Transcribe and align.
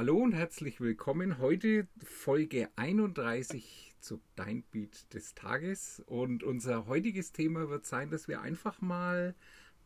Hallo 0.00 0.16
und 0.16 0.32
herzlich 0.32 0.80
willkommen. 0.80 1.36
Heute 1.36 1.86
Folge 2.02 2.70
31 2.76 3.92
zu 4.00 4.18
Dein 4.34 4.62
Beat 4.70 5.12
des 5.12 5.34
Tages. 5.34 6.02
Und 6.06 6.42
unser 6.42 6.86
heutiges 6.86 7.32
Thema 7.32 7.68
wird 7.68 7.84
sein, 7.84 8.10
dass 8.10 8.26
wir 8.26 8.40
einfach 8.40 8.80
mal 8.80 9.34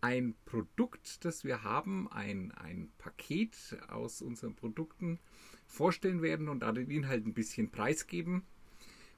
ein 0.00 0.36
Produkt, 0.44 1.24
das 1.24 1.42
wir 1.42 1.64
haben, 1.64 2.08
ein, 2.12 2.52
ein 2.52 2.92
Paket 2.96 3.76
aus 3.88 4.22
unseren 4.22 4.54
Produkten 4.54 5.18
vorstellen 5.66 6.22
werden 6.22 6.48
und 6.48 6.60
den 6.62 6.90
Inhalt 6.92 7.26
ein 7.26 7.34
bisschen 7.34 7.72
preisgeben. 7.72 8.44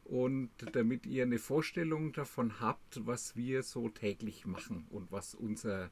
Und 0.02 0.48
damit 0.72 1.04
ihr 1.04 1.24
eine 1.24 1.38
Vorstellung 1.38 2.14
davon 2.14 2.58
habt, 2.58 3.04
was 3.04 3.36
wir 3.36 3.64
so 3.64 3.90
täglich 3.90 4.46
machen 4.46 4.86
und 4.88 5.12
was 5.12 5.34
unser, 5.34 5.90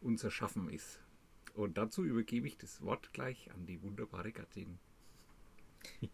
unser 0.00 0.32
Schaffen 0.32 0.68
ist. 0.68 0.98
Und 1.54 1.78
dazu 1.78 2.04
übergebe 2.04 2.46
ich 2.46 2.56
das 2.56 2.82
Wort 2.82 3.12
gleich 3.12 3.50
an 3.52 3.66
die 3.66 3.82
wunderbare 3.82 4.32
Gattin. 4.32 4.78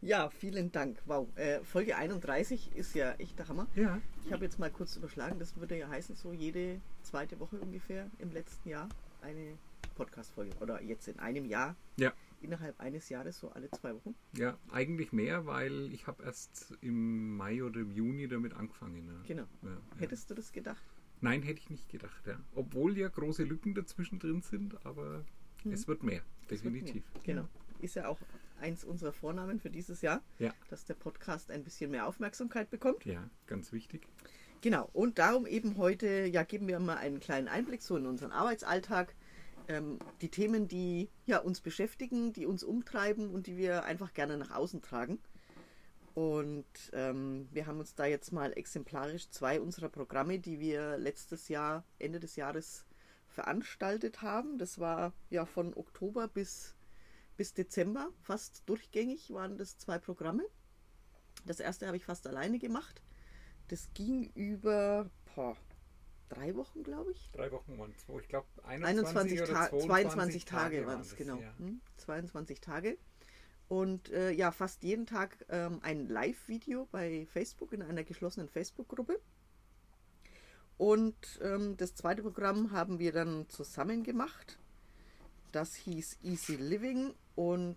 Ja, 0.00 0.30
vielen 0.30 0.72
Dank. 0.72 1.00
Wow. 1.06 1.28
Äh, 1.36 1.62
Folge 1.62 1.96
31 1.96 2.74
ist 2.74 2.94
ja 2.94 3.12
echt 3.14 3.38
der 3.38 3.48
Hammer. 3.48 3.68
Ja. 3.74 4.00
Ich 4.24 4.32
habe 4.32 4.44
jetzt 4.44 4.58
mal 4.58 4.70
kurz 4.70 4.96
überschlagen, 4.96 5.38
das 5.38 5.56
würde 5.56 5.76
ja 5.78 5.88
heißen, 5.88 6.16
so 6.16 6.32
jede 6.32 6.80
zweite 7.02 7.38
Woche 7.38 7.58
ungefähr 7.58 8.10
im 8.18 8.32
letzten 8.32 8.68
Jahr 8.68 8.88
eine 9.22 9.58
Podcast-Folge. 9.94 10.56
Oder 10.60 10.82
jetzt 10.82 11.08
in 11.08 11.18
einem 11.18 11.44
Jahr. 11.44 11.76
Ja. 11.96 12.12
Innerhalb 12.40 12.78
eines 12.78 13.08
Jahres, 13.08 13.38
so 13.40 13.50
alle 13.50 13.68
zwei 13.72 13.94
Wochen. 13.94 14.14
Ja, 14.36 14.56
eigentlich 14.70 15.12
mehr, 15.12 15.46
weil 15.46 15.92
ich 15.92 16.06
habe 16.06 16.22
erst 16.22 16.72
im 16.80 17.36
Mai 17.36 17.64
oder 17.64 17.80
im 17.80 17.90
Juni 17.90 18.28
damit 18.28 18.54
angefangen. 18.54 19.06
Ja. 19.06 19.22
Genau. 19.26 19.48
Ja, 19.62 19.70
ja. 19.70 19.80
Hättest 19.98 20.30
du 20.30 20.34
das 20.34 20.52
gedacht? 20.52 20.82
Nein, 21.20 21.42
hätte 21.42 21.58
ich 21.58 21.68
nicht 21.68 21.88
gedacht. 21.88 22.26
Ja. 22.26 22.38
Obwohl 22.54 22.96
ja 22.96 23.08
große 23.08 23.42
Lücken 23.42 23.74
dazwischen 23.74 24.20
drin 24.20 24.40
sind, 24.42 24.86
aber 24.86 25.24
Mhm. 25.64 25.72
es 25.72 25.86
wird 25.88 26.02
mehr, 26.02 26.22
Das 26.48 26.62
wird 26.64 26.74
definitiv. 26.74 27.04
mehr. 27.14 27.22
Genau. 27.24 27.48
Ist 27.80 27.94
ja 27.94 28.08
auch 28.08 28.18
eins 28.60 28.82
unserer 28.84 29.12
Vornamen 29.12 29.60
für 29.60 29.70
dieses 29.70 30.00
Jahr, 30.02 30.22
Ja. 30.38 30.52
dass 30.68 30.84
der 30.84 30.94
Podcast 30.94 31.50
ein 31.50 31.62
bisschen 31.62 31.90
mehr 31.92 32.06
Aufmerksamkeit 32.08 32.70
bekommt. 32.70 33.04
Ja, 33.04 33.28
ganz 33.46 33.72
wichtig. 33.72 34.06
Genau, 34.60 34.90
und 34.92 35.18
darum 35.20 35.46
eben 35.46 35.76
heute, 35.76 36.24
ja, 36.26 36.42
geben 36.42 36.66
wir 36.66 36.80
mal 36.80 36.96
einen 36.96 37.20
kleinen 37.20 37.46
Einblick 37.46 37.82
so 37.82 37.96
in 37.96 38.06
unseren 38.06 38.32
Arbeitsalltag. 38.32 39.14
Ähm, 39.68 39.98
die 40.22 40.30
Themen, 40.30 40.66
die 40.66 41.08
ja, 41.26 41.38
uns 41.38 41.60
beschäftigen, 41.60 42.32
die 42.32 42.46
uns 42.46 42.64
umtreiben 42.64 43.30
und 43.30 43.46
die 43.46 43.56
wir 43.58 43.84
einfach 43.84 44.12
gerne 44.14 44.36
nach 44.38 44.50
außen 44.50 44.80
tragen. 44.82 45.20
Und 46.14 46.64
ähm, 46.94 47.48
wir 47.52 47.66
haben 47.66 47.78
uns 47.78 47.94
da 47.94 48.06
jetzt 48.06 48.32
mal 48.32 48.52
exemplarisch 48.56 49.28
zwei 49.30 49.60
unserer 49.60 49.88
Programme, 49.88 50.38
die 50.40 50.58
wir 50.58 50.96
letztes 50.98 51.48
Jahr, 51.48 51.84
Ende 52.00 52.18
des 52.18 52.34
Jahres 52.34 52.86
veranstaltet 53.38 54.20
haben. 54.20 54.58
Das 54.58 54.80
war 54.80 55.12
ja 55.30 55.46
von 55.46 55.72
Oktober 55.74 56.26
bis, 56.26 56.74
bis 57.36 57.54
Dezember, 57.54 58.10
fast 58.20 58.68
durchgängig 58.68 59.32
waren 59.32 59.56
das 59.56 59.78
zwei 59.78 59.98
Programme. 59.98 60.42
Das 61.46 61.60
erste 61.60 61.86
habe 61.86 61.96
ich 61.96 62.04
fast 62.04 62.26
alleine 62.26 62.58
gemacht. 62.58 63.00
Das 63.68 63.90
ging 63.94 64.24
über 64.34 65.08
boah, 65.36 65.56
drei 66.28 66.56
Wochen, 66.56 66.82
glaube 66.82 67.12
ich. 67.12 67.30
Drei 67.30 67.52
Wochen 67.52 67.78
waren 67.78 67.92
es, 67.92 68.06
ich 68.22 68.28
glaube 68.28 68.48
21 68.64 69.06
21 69.16 69.42
oder 69.42 69.52
Ta 69.52 69.68
22 69.68 69.86
22 69.86 70.44
Tage 70.44 70.86
waren 70.86 71.00
es, 71.00 71.14
genau. 71.14 71.36
Ja. 71.36 71.54
Hm, 71.58 71.80
22 71.98 72.60
Tage. 72.60 72.98
Und 73.68 74.10
äh, 74.10 74.32
ja, 74.32 74.50
fast 74.50 74.82
jeden 74.82 75.06
Tag 75.06 75.44
ähm, 75.48 75.78
ein 75.82 76.08
Live-Video 76.08 76.88
bei 76.90 77.26
Facebook 77.26 77.72
in 77.72 77.82
einer 77.82 78.02
geschlossenen 78.02 78.48
Facebook-Gruppe. 78.48 79.20
Und 80.78 81.16
ähm, 81.42 81.76
das 81.76 81.94
zweite 81.94 82.22
Programm 82.22 82.70
haben 82.70 82.98
wir 82.98 83.12
dann 83.12 83.48
zusammen 83.48 84.04
gemacht. 84.04 84.58
Das 85.52 85.74
hieß 85.74 86.18
Easy 86.22 86.54
Living 86.56 87.14
und 87.34 87.76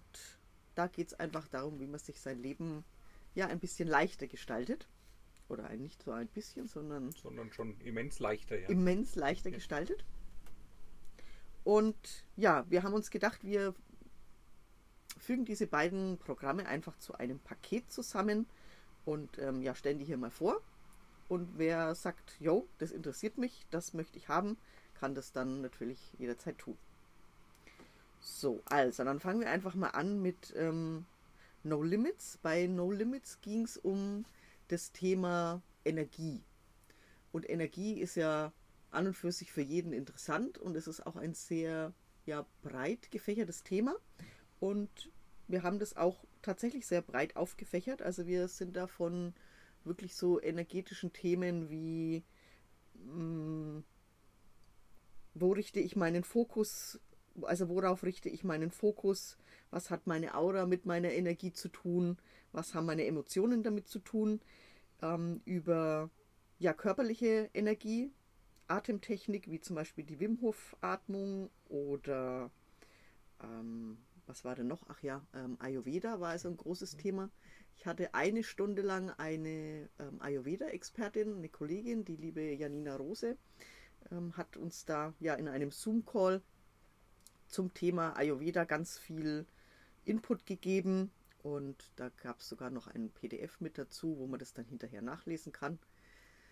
da 0.75 0.87
geht 0.87 1.07
es 1.07 1.13
einfach 1.19 1.47
darum, 1.47 1.79
wie 1.79 1.87
man 1.87 1.99
sich 1.99 2.19
sein 2.21 2.39
Leben 2.41 2.83
ja 3.33 3.47
ein 3.47 3.59
bisschen 3.59 3.87
leichter 3.87 4.27
gestaltet. 4.27 4.87
Oder 5.49 5.65
ein- 5.65 5.81
nicht 5.81 6.01
so 6.03 6.11
ein 6.11 6.27
bisschen, 6.27 6.67
sondern 6.67 7.11
Sondern 7.11 7.51
schon 7.51 7.79
immens 7.81 8.19
leichter, 8.19 8.57
ja. 8.59 8.69
immens 8.69 9.15
leichter 9.15 9.49
Ja. 9.49 9.55
gestaltet. 9.55 10.05
Und 11.63 11.95
ja, 12.37 12.65
wir 12.69 12.83
haben 12.83 12.93
uns 12.93 13.09
gedacht, 13.09 13.43
wir 13.43 13.73
fügen 15.17 15.45
diese 15.45 15.67
beiden 15.67 16.17
Programme 16.17 16.65
einfach 16.67 16.97
zu 16.97 17.15
einem 17.15 17.39
Paket 17.39 17.91
zusammen 17.91 18.47
und 19.05 19.37
ähm, 19.39 19.61
ja, 19.61 19.75
stellen 19.75 19.99
die 19.99 20.05
hier 20.05 20.17
mal 20.17 20.31
vor. 20.31 20.61
Und 21.31 21.57
wer 21.57 21.95
sagt, 21.95 22.35
yo, 22.41 22.67
das 22.77 22.91
interessiert 22.91 23.37
mich, 23.37 23.65
das 23.71 23.93
möchte 23.93 24.17
ich 24.17 24.27
haben, 24.27 24.57
kann 24.95 25.15
das 25.15 25.31
dann 25.31 25.61
natürlich 25.61 26.13
jederzeit 26.17 26.57
tun. 26.57 26.77
So, 28.19 28.61
also, 28.65 29.05
dann 29.05 29.21
fangen 29.21 29.39
wir 29.39 29.49
einfach 29.49 29.73
mal 29.73 29.91
an 29.91 30.21
mit 30.21 30.53
ähm, 30.57 31.05
No 31.63 31.83
Limits. 31.83 32.37
Bei 32.41 32.67
No 32.67 32.91
Limits 32.91 33.39
ging 33.39 33.63
es 33.63 33.77
um 33.77 34.25
das 34.67 34.91
Thema 34.91 35.61
Energie. 35.85 36.43
Und 37.31 37.49
Energie 37.49 37.93
ist 38.01 38.15
ja 38.15 38.51
an 38.89 39.07
und 39.07 39.13
für 39.13 39.31
sich 39.31 39.53
für 39.53 39.61
jeden 39.61 39.93
interessant 39.93 40.57
und 40.57 40.75
es 40.75 40.85
ist 40.85 41.07
auch 41.07 41.15
ein 41.15 41.33
sehr 41.33 41.93
ja, 42.25 42.45
breit 42.61 43.09
gefächertes 43.09 43.63
Thema. 43.63 43.95
Und 44.59 45.09
wir 45.47 45.63
haben 45.63 45.79
das 45.79 45.95
auch 45.95 46.25
tatsächlich 46.41 46.85
sehr 46.85 47.01
breit 47.01 47.37
aufgefächert. 47.37 48.01
Also 48.01 48.27
wir 48.27 48.49
sind 48.49 48.75
da 48.75 48.85
von 48.85 49.33
wirklich 49.85 50.15
so 50.15 50.41
energetischen 50.41 51.13
Themen 51.13 51.69
wie 51.69 52.23
mh, 52.95 53.83
wo 55.33 55.51
richte 55.51 55.79
ich 55.79 55.95
meinen 55.95 56.23
Fokus, 56.23 56.99
also 57.41 57.69
worauf 57.69 58.03
richte 58.03 58.29
ich 58.29 58.43
meinen 58.43 58.71
Fokus, 58.71 59.37
was 59.69 59.89
hat 59.89 60.07
meine 60.07 60.35
Aura 60.35 60.65
mit 60.65 60.85
meiner 60.85 61.11
Energie 61.11 61.53
zu 61.53 61.69
tun, 61.69 62.17
was 62.51 62.73
haben 62.73 62.85
meine 62.85 63.05
Emotionen 63.05 63.63
damit 63.63 63.87
zu 63.87 63.99
tun, 63.99 64.41
ähm, 65.01 65.41
über 65.45 66.09
ja, 66.59 66.73
körperliche 66.73 67.49
Energie, 67.53 68.11
Atemtechnik, 68.67 69.49
wie 69.49 69.59
zum 69.59 69.75
Beispiel 69.75 70.03
die 70.03 70.19
Wim 70.19 70.39
Hof 70.41 70.75
Atmung 70.81 71.49
oder 71.69 72.51
ähm, 73.41 73.97
was 74.27 74.45
war 74.45 74.55
denn 74.55 74.67
noch? 74.67 74.83
Ach 74.87 75.01
ja, 75.01 75.25
ähm, 75.33 75.57
Ayurveda 75.59 76.19
war 76.19 76.29
also 76.29 76.49
ein 76.49 76.57
großes 76.57 76.97
Thema. 76.97 77.29
Ich 77.77 77.85
hatte 77.85 78.13
eine 78.13 78.43
Stunde 78.43 78.81
lang 78.81 79.09
eine 79.11 79.89
ähm, 79.99 80.21
Ayurveda-Expertin, 80.21 81.35
eine 81.35 81.49
Kollegin, 81.49 82.05
die 82.05 82.15
liebe 82.15 82.41
Janina 82.41 82.95
Rose, 82.95 83.37
ähm, 84.11 84.37
hat 84.37 84.57
uns 84.57 84.85
da 84.85 85.13
ja 85.19 85.33
in 85.35 85.47
einem 85.47 85.71
Zoom-Call 85.71 86.41
zum 87.47 87.73
Thema 87.73 88.15
Ayurveda 88.17 88.65
ganz 88.65 88.97
viel 88.97 89.45
Input 90.05 90.45
gegeben. 90.45 91.11
Und 91.43 91.91
da 91.95 92.09
gab 92.09 92.39
es 92.39 92.49
sogar 92.49 92.69
noch 92.69 92.87
ein 92.87 93.09
PDF 93.09 93.59
mit 93.61 93.77
dazu, 93.77 94.17
wo 94.17 94.27
man 94.27 94.39
das 94.39 94.53
dann 94.53 94.65
hinterher 94.65 95.01
nachlesen 95.01 95.51
kann. 95.51 95.79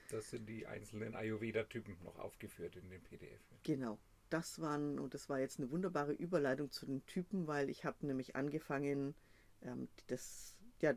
Das 0.09 0.31
sind 0.31 0.47
die 0.49 0.65
einzelnen 0.65 1.15
Ayurveda-Typen 1.15 1.95
noch 2.03 2.17
aufgeführt 2.17 2.75
in 2.75 2.89
dem 2.89 3.03
PDF. 3.03 3.39
Genau. 3.63 3.99
Das 4.29 4.59
waren, 4.59 4.99
und 4.99 5.13
das 5.13 5.29
war 5.29 5.39
jetzt 5.39 5.59
eine 5.59 5.71
wunderbare 5.71 6.13
Überleitung 6.13 6.71
zu 6.71 6.85
den 6.85 7.05
Typen, 7.05 7.47
weil 7.47 7.69
ich 7.69 7.85
habe 7.85 8.05
nämlich 8.05 8.35
angefangen, 8.35 9.15
ähm, 9.61 9.87
das, 10.07 10.55
ja, 10.81 10.93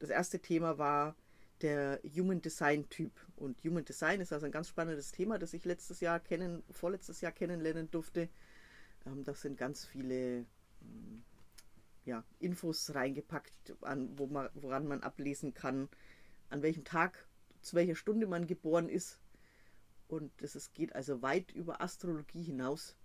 das 0.00 0.10
erste 0.10 0.40
Thema 0.40 0.78
war 0.78 1.14
der 1.62 2.00
Human 2.16 2.40
Design 2.40 2.88
Typ. 2.88 3.12
Und 3.36 3.62
Human 3.62 3.84
Design 3.84 4.20
ist 4.20 4.32
also 4.32 4.46
ein 4.46 4.52
ganz 4.52 4.68
spannendes 4.68 5.12
Thema, 5.12 5.38
das 5.38 5.52
ich 5.52 5.64
letztes 5.64 6.00
Jahr 6.00 6.18
kennen, 6.18 6.62
vorletztes 6.70 7.20
Jahr 7.20 7.32
kennenlernen 7.32 7.90
durfte. 7.90 8.28
Ähm, 9.06 9.24
das 9.24 9.42
sind 9.42 9.56
ganz 9.58 9.84
viele 9.84 10.46
ähm, 10.80 11.22
ja, 12.04 12.24
Infos 12.38 12.94
reingepackt, 12.94 13.76
an, 13.82 14.18
wo 14.18 14.26
man, 14.26 14.48
woran 14.54 14.88
man 14.88 15.02
ablesen 15.02 15.54
kann, 15.54 15.88
an 16.48 16.62
welchem 16.62 16.84
Tag, 16.84 17.26
zu 17.60 17.76
welcher 17.76 17.94
Stunde 17.94 18.26
man 18.26 18.46
geboren 18.46 18.88
ist. 18.88 19.20
Und 20.08 20.42
ist, 20.42 20.72
geht 20.74 20.94
also 20.94 21.22
weit 21.22 21.52
über 21.52 21.80
Astrologie 21.80 22.42
hinaus. 22.42 22.96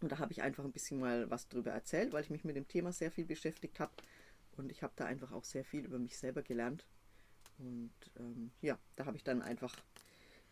Und 0.00 0.12
da 0.12 0.18
habe 0.18 0.32
ich 0.32 0.42
einfach 0.42 0.64
ein 0.64 0.72
bisschen 0.72 1.00
mal 1.00 1.28
was 1.30 1.48
drüber 1.48 1.72
erzählt, 1.72 2.12
weil 2.12 2.22
ich 2.22 2.30
mich 2.30 2.44
mit 2.44 2.56
dem 2.56 2.68
Thema 2.68 2.92
sehr 2.92 3.10
viel 3.10 3.24
beschäftigt 3.24 3.80
habe. 3.80 3.92
Und 4.60 4.70
ich 4.70 4.82
habe 4.82 4.92
da 4.96 5.06
einfach 5.06 5.32
auch 5.32 5.44
sehr 5.44 5.64
viel 5.64 5.84
über 5.84 5.98
mich 5.98 6.16
selber 6.16 6.42
gelernt. 6.42 6.86
Und 7.58 7.92
ähm, 8.18 8.50
ja, 8.60 8.78
da 8.96 9.06
habe 9.06 9.16
ich 9.16 9.24
dann 9.24 9.42
einfach 9.42 9.74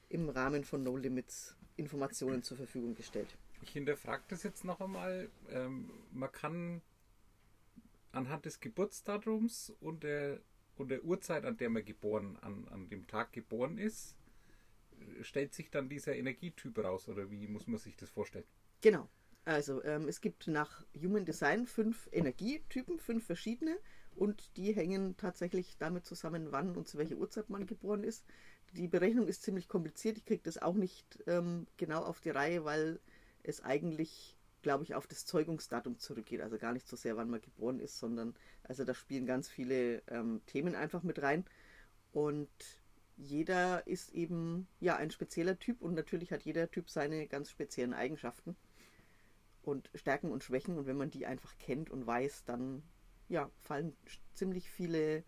im 0.09 0.29
Rahmen 0.29 0.65
von 0.65 0.83
No 0.83 0.97
Limits 0.97 1.57
Informationen 1.77 2.43
zur 2.43 2.57
Verfügung 2.57 2.95
gestellt. 2.95 3.37
Ich 3.63 3.71
hinterfrage 3.71 4.25
das 4.29 4.43
jetzt 4.43 4.65
noch 4.65 4.81
einmal. 4.81 5.31
Ähm, 5.51 5.91
man 6.11 6.33
kann 6.33 6.83
anhand 8.13 8.47
des 8.47 8.61
Geburtsdatums 8.61 9.71
und 9.81 10.03
der, 10.03 10.41
und 10.77 10.89
der 10.89 11.05
Uhrzeit, 11.05 11.45
an 11.45 11.57
der 11.57 11.71
man 11.71 11.85
geboren, 11.85 12.37
an, 12.41 12.67
an 12.69 12.89
dem 12.89 13.07
Tag 13.07 13.33
geboren 13.33 13.79
ist, 13.79 14.17
stellt 15.23 15.55
sich 15.55 15.71
dann 15.71 15.89
dieser 15.89 16.17
Energietyp 16.17 16.79
raus 16.79 17.09
oder 17.09 17.31
wie 17.31 17.47
muss 17.47 17.67
man 17.67 17.79
sich 17.79 17.97
das 17.97 18.11
vorstellen? 18.11 18.47
Genau. 18.81 19.09
Also 19.44 19.82
ähm, 19.85 20.08
es 20.08 20.20
gibt 20.20 20.46
nach 20.46 20.85
Human 20.94 21.25
Design 21.25 21.67
fünf 21.67 22.08
Energietypen, 22.12 22.99
fünf 22.99 23.25
verschiedene 23.25 23.79
und 24.14 24.56
die 24.56 24.73
hängen 24.73 25.17
tatsächlich 25.17 25.76
damit 25.79 26.05
zusammen, 26.05 26.49
wann 26.50 26.76
und 26.76 26.87
zu 26.88 26.99
welcher 26.99 27.17
Uhrzeit 27.17 27.49
man 27.49 27.67
geboren 27.67 28.05
ist. 28.05 28.25
Die 28.75 28.88
Berechnung 28.88 29.26
ist 29.26 29.43
ziemlich 29.43 29.69
kompliziert. 29.69 30.19
Ich 30.19 30.26
kriege 30.26 30.43
das 30.43 30.58
auch 30.58 30.75
nicht 30.75 31.23
ähm, 31.26 31.67
genau 31.79 32.02
auf 32.02 32.20
die 32.20 32.31
Reihe, 32.31 32.64
weil 32.64 33.00
es 33.43 33.62
eigentlich 33.64 34.38
glaube 34.62 34.85
ich, 34.85 34.94
auf 34.94 35.06
das 35.06 35.25
Zeugungsdatum 35.26 35.99
zurückgeht. 35.99 36.40
Also 36.40 36.58
gar 36.58 36.73
nicht 36.73 36.88
so 36.88 36.96
sehr, 36.96 37.17
wann 37.17 37.31
man 37.31 37.40
geboren 37.40 37.81
ist, 37.81 37.99
sondern 37.99 38.35
also 38.64 38.85
da 38.85 38.94
spielen 38.94 39.26
ganz 39.26 39.49
viele 39.49 40.02
ähm, 40.08 40.40
Themen 40.46 40.75
einfach 40.75 41.02
mit 41.02 41.23
rein. 41.23 41.44
Und 42.12 42.49
jeder 43.17 43.87
ist 43.87 44.12
eben 44.14 44.69
ja 44.81 44.96
ein 44.96 45.11
spezieller 45.11 45.58
Typ 45.58 45.81
und 45.81 45.94
natürlich 45.94 46.32
hat 46.32 46.43
jeder 46.43 46.70
Typ 46.70 46.88
seine 46.90 47.26
ganz 47.26 47.50
speziellen 47.50 47.94
Eigenschaften 47.94 48.56
und 49.69 49.91
Stärken 49.94 50.31
und 50.31 50.43
Schwächen. 50.43 50.79
Und 50.79 50.87
wenn 50.87 50.97
man 50.97 51.11
die 51.11 51.26
einfach 51.26 51.56
kennt 51.59 51.91
und 51.91 52.06
weiß, 52.06 52.44
dann 52.44 52.82
ja, 53.29 53.50
fallen 53.61 53.94
ziemlich 54.35 54.70
viele 54.70 55.23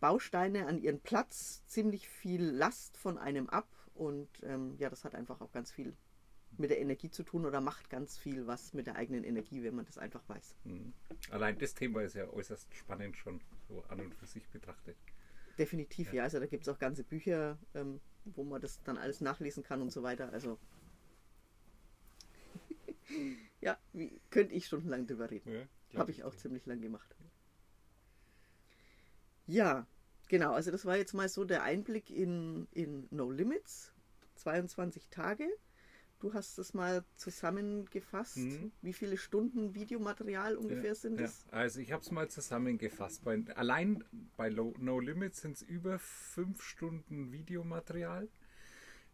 Bausteine 0.00 0.66
an 0.66 0.78
ihren 0.78 1.00
Platz, 1.00 1.64
ziemlich 1.66 2.08
viel 2.08 2.42
Last 2.42 2.96
von 2.96 3.18
einem 3.18 3.48
ab 3.48 3.68
und 3.94 4.28
ähm, 4.42 4.76
ja, 4.78 4.88
das 4.88 5.04
hat 5.04 5.14
einfach 5.14 5.40
auch 5.42 5.52
ganz 5.52 5.70
viel 5.70 5.94
mit 6.56 6.70
der 6.70 6.80
Energie 6.80 7.10
zu 7.10 7.22
tun 7.22 7.44
oder 7.46 7.60
macht 7.60 7.90
ganz 7.90 8.18
viel 8.18 8.46
was 8.46 8.72
mit 8.72 8.86
der 8.86 8.96
eigenen 8.96 9.24
Energie, 9.24 9.62
wenn 9.62 9.74
man 9.74 9.84
das 9.84 9.98
einfach 9.98 10.26
weiß. 10.28 10.56
Mhm. 10.64 10.92
Allein 11.30 11.58
das 11.58 11.74
Thema 11.74 12.02
ist 12.02 12.14
ja 12.14 12.28
äußerst 12.28 12.74
spannend 12.74 13.16
schon 13.16 13.40
so 13.68 13.84
an 13.88 14.00
und 14.00 14.14
für 14.14 14.26
sich 14.26 14.48
betrachtet. 14.48 14.96
Definitiv, 15.58 16.08
ja. 16.08 16.14
ja. 16.14 16.22
Also 16.24 16.40
da 16.40 16.46
gibt 16.46 16.62
es 16.62 16.68
auch 16.68 16.78
ganze 16.78 17.04
Bücher, 17.04 17.58
ähm, 17.74 18.00
wo 18.24 18.42
man 18.42 18.60
das 18.60 18.82
dann 18.82 18.96
alles 18.96 19.20
nachlesen 19.20 19.62
kann 19.62 19.82
und 19.82 19.90
so 19.90 20.02
weiter. 20.02 20.32
Also 20.32 20.58
ja, 23.60 23.78
wie, 23.92 24.20
könnte 24.30 24.54
ich 24.54 24.66
stundenlang 24.66 25.06
drüber 25.06 25.30
reden. 25.30 25.68
Ja, 25.90 25.98
Habe 25.98 26.10
ich 26.10 26.24
auch 26.24 26.34
ziemlich 26.34 26.66
lang 26.66 26.80
gemacht. 26.80 27.14
Ja, 29.46 29.86
genau. 30.28 30.52
Also 30.52 30.70
das 30.70 30.84
war 30.84 30.96
jetzt 30.96 31.12
mal 31.12 31.28
so 31.28 31.44
der 31.44 31.62
Einblick 31.62 32.10
in, 32.10 32.68
in 32.72 33.08
No 33.10 33.30
Limits. 33.30 33.92
22 34.36 35.08
Tage. 35.08 35.46
Du 36.20 36.34
hast 36.34 36.58
es 36.58 36.74
mal 36.74 37.04
zusammengefasst. 37.16 38.36
Mhm. 38.36 38.72
Wie 38.82 38.92
viele 38.92 39.16
Stunden 39.16 39.74
Videomaterial 39.74 40.56
ungefähr 40.56 40.90
ja, 40.90 40.94
sind 40.94 41.20
es? 41.20 41.46
Ja. 41.46 41.58
Also 41.58 41.80
ich 41.80 41.92
habe 41.92 42.02
es 42.02 42.10
mal 42.10 42.28
zusammengefasst. 42.28 43.24
Bei, 43.24 43.42
allein 43.54 44.04
bei 44.36 44.50
No 44.50 45.00
Limits 45.00 45.40
sind 45.40 45.56
es 45.56 45.62
über 45.62 45.98
fünf 45.98 46.62
Stunden 46.62 47.32
Videomaterial. 47.32 48.28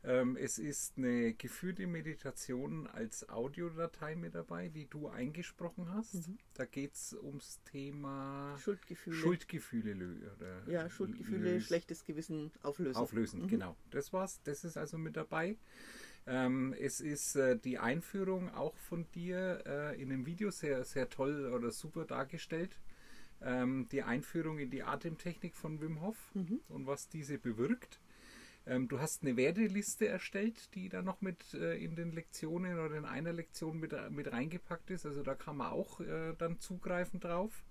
Ähm, 0.07 0.37
es 0.37 0.61
ist 0.61 0.97
eine 0.97 1.35
geführte 1.35 1.89
Meditation 1.89 2.87
als 2.87 3.29
Audiodatei 3.29 4.15
mit 4.15 4.37
dabei, 4.37 4.69
die 4.69 4.87
du 4.89 5.09
eingesprochen 5.09 5.93
hast. 5.93 6.29
Mhm. 6.29 6.39
Da 6.55 6.65
geht 6.65 6.95
es 6.95 7.13
ums 7.13 7.61
Thema 7.65 8.57
Schuldgefühle. 8.59 9.17
Schuldgefühle 9.17 9.97
oder 10.37 10.63
ja, 10.71 10.89
Schuldgefühle, 10.89 11.55
lösen. 11.55 11.67
schlechtes 11.67 12.05
Gewissen 12.05 12.53
auflösen. 12.63 12.97
Auflösen, 12.97 13.43
mhm. 13.43 13.49
genau. 13.49 13.77
Das 13.91 14.13
war's. 14.13 14.41
Das 14.45 14.63
ist 14.63 14.77
also 14.77 14.97
mit 14.97 15.17
dabei. 15.17 15.57
Ähm, 16.29 16.73
es 16.79 17.01
ist 17.01 17.35
äh, 17.35 17.59
die 17.59 17.79
Einführung 17.79 18.55
auch 18.55 18.77
von 18.77 19.07
dir 19.13 19.65
äh, 19.67 20.01
in 20.01 20.11
dem 20.11 20.25
Video 20.25 20.51
sehr, 20.51 20.85
sehr 20.85 21.09
toll 21.09 21.53
oder 21.53 21.73
super 21.73 22.05
dargestellt. 22.05 22.79
Ähm, 23.43 23.89
die 23.91 24.03
Einführung 24.03 24.59
in 24.59 24.71
die 24.71 24.85
Atemtechnik 24.85 25.57
von 25.57 25.81
Wim 25.81 26.01
Hof 26.01 26.17
mhm. 26.35 26.61
und 26.69 26.87
was 26.87 27.09
diese 27.09 27.39
bewirkt. 27.39 27.99
Ähm, 28.67 28.89
du 28.89 28.99
hast 29.01 29.23
eine 29.23 29.37
Werdeliste 29.37 30.09
erstellt, 30.09 30.75
die 30.75 30.89
da 30.89 31.03
noch 31.03 31.21
mit 31.21 31.55
äh, 31.55 31.77
in 31.77 31.95
den 31.95 32.13
Lektionen 32.13 32.79
oder 32.79 32.97
in 32.97 33.05
einer 33.05 33.33
Lektion 33.33 33.79
mit, 33.79 33.95
mit 34.11 34.33
reingepackt 34.33 34.91
ist. 34.91 35.07
Also 35.07 35.23
da 35.23 35.35
kann 35.35 35.57
man 35.57 35.71
auch 35.71 36.01
äh, 36.01 36.35
dann 36.37 36.59
zugreifen 36.59 37.21
drauf. 37.21 37.65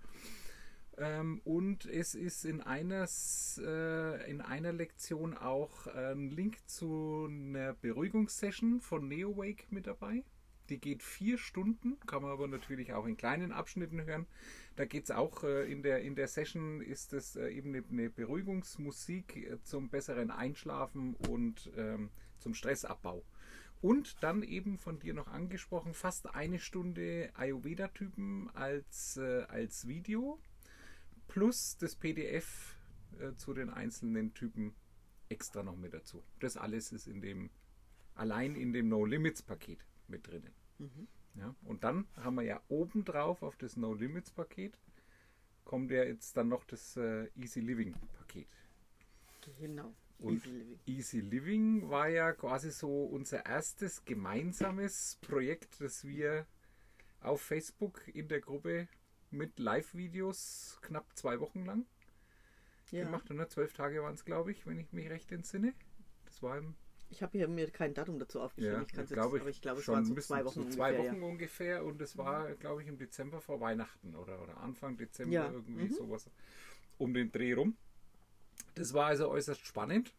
Ähm, 0.97 1.42
und 1.44 1.86
es 1.86 2.15
ist 2.15 2.45
in, 2.45 2.62
eines, 2.62 3.62
äh, 3.63 4.30
in 4.30 4.39
einer 4.39 4.71
Lektion 4.71 5.36
auch 5.36 5.88
ein 5.88 6.30
Link 6.30 6.57
zu 6.68 7.27
einer 7.30 7.74
Beruhigungssession 7.74 8.80
von 8.80 9.07
NeoWake 9.07 9.65
mit 9.69 9.88
dabei. 9.88 10.24
Die 10.70 10.80
geht 10.80 11.04
vier 11.04 11.38
Stunden, 11.38 12.00
kann 12.08 12.24
man 12.24 12.32
aber 12.32 12.48
natürlich 12.48 12.94
auch 12.94 13.06
in 13.06 13.18
kleinen 13.18 13.52
Abschnitten 13.52 14.04
hören. 14.06 14.26
Da 14.76 14.86
geht 14.86 15.06
es 15.06 15.12
auch 15.12 15.44
äh, 15.44 15.72
in, 15.72 15.84
der, 15.84 16.02
in 16.02 16.16
der 16.16 16.28
Session, 16.28 16.82
ist 16.82 17.14
es 17.14 17.36
äh, 17.36 17.50
eben 17.50 17.70
eine, 17.76 17.84
eine 17.90 18.10
Beruhigungsmusik 18.10 19.36
äh, 19.36 19.62
zum 19.64 19.90
besseren 19.90 20.32
Einschlafen 20.32 21.16
und 21.30 21.72
ähm, 21.78 22.10
zum 22.40 22.54
Stressabbau. 22.54 23.24
Und 23.82 24.24
dann 24.24 24.42
eben 24.42 24.80
von 24.80 25.00
dir 25.00 25.14
noch 25.14 25.28
angesprochen, 25.28 25.94
fast 25.94 26.34
eine 26.34 26.60
Stunde 26.60 27.30
Ayurveda-Typen 27.36 28.50
als, 28.56 29.18
äh, 29.18 29.44
als 29.44 29.88
Video 29.88 30.40
plus 31.28 31.78
das 31.78 31.96
PDF 31.96 32.76
äh, 33.20 33.36
zu 33.36 33.54
den 33.54 33.70
einzelnen 33.70 34.34
Typen 34.34 34.74
extra 35.30 35.64
noch 35.64 35.76
mit 35.76 35.94
dazu. 35.94 36.24
Das 36.40 36.58
alles 36.58 36.92
ist 36.92 37.08
in 37.08 37.22
dem, 37.22 37.50
allein 38.16 38.56
in 38.56 38.74
dem 38.74 38.88
No 38.88 39.06
Limits 39.06 39.42
Paket 39.42 39.86
mit 40.10 40.28
drinnen. 40.28 40.54
Mhm. 40.80 41.07
Ja, 41.36 41.54
und 41.63 41.84
dann 41.84 42.07
haben 42.16 42.36
wir 42.36 42.44
ja 42.44 42.62
obendrauf 42.69 43.44
auf 43.44 43.57
das 43.57 43.75
No 43.75 43.94
Limits 43.94 44.31
Paket 44.31 44.78
kommt 45.66 45.92
ja 45.92 46.04
jetzt 46.04 46.38
dann 46.38 46.48
noch 46.48 46.63
das 46.63 46.96
äh, 46.96 47.28
Easy 47.36 47.60
Living 47.60 47.94
Paket. 48.13 48.48
Genau. 49.60 49.94
Und 50.19 50.46
Easy 50.46 50.50
Living. 50.50 50.80
Easy 50.86 51.19
Living 51.19 51.90
war 51.90 52.07
ja 52.07 52.31
quasi 52.31 52.72
so 52.72 53.04
unser 53.06 53.46
erstes 53.46 54.06
gemeinsames 54.06 55.18
Projekt, 55.22 55.81
das 55.81 56.06
wir 56.06 56.46
auf 57.19 57.42
Facebook 57.42 58.07
in 58.07 58.28
der 58.28 58.40
Gruppe 58.40 58.88
mit 59.31 59.60
Live-Videos 59.60 60.78
knapp 60.81 61.06
zwei 61.18 61.40
Wochen 61.40 61.66
lang 61.66 61.86
ja. 62.92 63.04
gemacht. 63.04 63.30
Und 63.30 63.52
zwölf 63.52 63.74
Tage 63.74 64.02
waren 64.04 64.13
es, 64.13 64.24
glaube 64.24 64.52
ich, 64.52 64.66
wenn 64.66 64.80
ich 64.80 64.94
mich 64.94 65.10
recht 65.10 65.31
entsinne. 65.31 65.74
Das 66.25 66.42
war 66.42 66.57
im 66.57 66.75
ich 67.10 67.22
habe 67.22 67.38
hier 67.38 67.48
mir 67.48 67.69
kein 67.72 67.94
Datum 67.94 68.19
dazu 68.19 68.42
aufgeschrieben. 68.42 68.80
Ja, 68.80 68.86
ich 68.86 68.94
kann 68.94 69.06
glaube 69.06 69.40
aber 69.40 69.50
ich 69.50 69.62
glaube, 69.62 69.80
es 69.81 69.88
waren 69.88 70.06
so 70.06 70.16
zwei 70.16 70.46
Wochen, 70.46 70.63
so 70.63 70.69
zwei 70.69 70.92
ungefähr, 70.92 71.12
Wochen 71.12 71.22
ja. 71.22 71.28
ungefähr 71.28 71.86
und 71.86 72.02
es 72.02 72.18
war, 72.18 72.54
glaube 72.56 72.81
ich, 72.81 72.88
im 72.88 72.98
Dezember 72.98 73.42
vor 73.42 73.60
Weihnachten 73.62 74.16
oder, 74.16 74.42
oder 74.42 74.57
Anfang 74.57 74.98
Dezember 74.98 75.34
ja. 75.34 75.52
irgendwie 75.52 75.86
mhm. 75.86 75.94
sowas 75.94 76.30
um 76.98 77.13
den 77.13 77.31
Dreh 77.31 77.54
rum. 77.54 77.78
Das 78.75 78.94
war 78.94 79.07
also 79.07 79.30
äußerst 79.30 79.66
spannend 79.66 80.13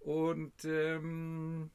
und 0.00 0.64
ähm, 0.64 1.70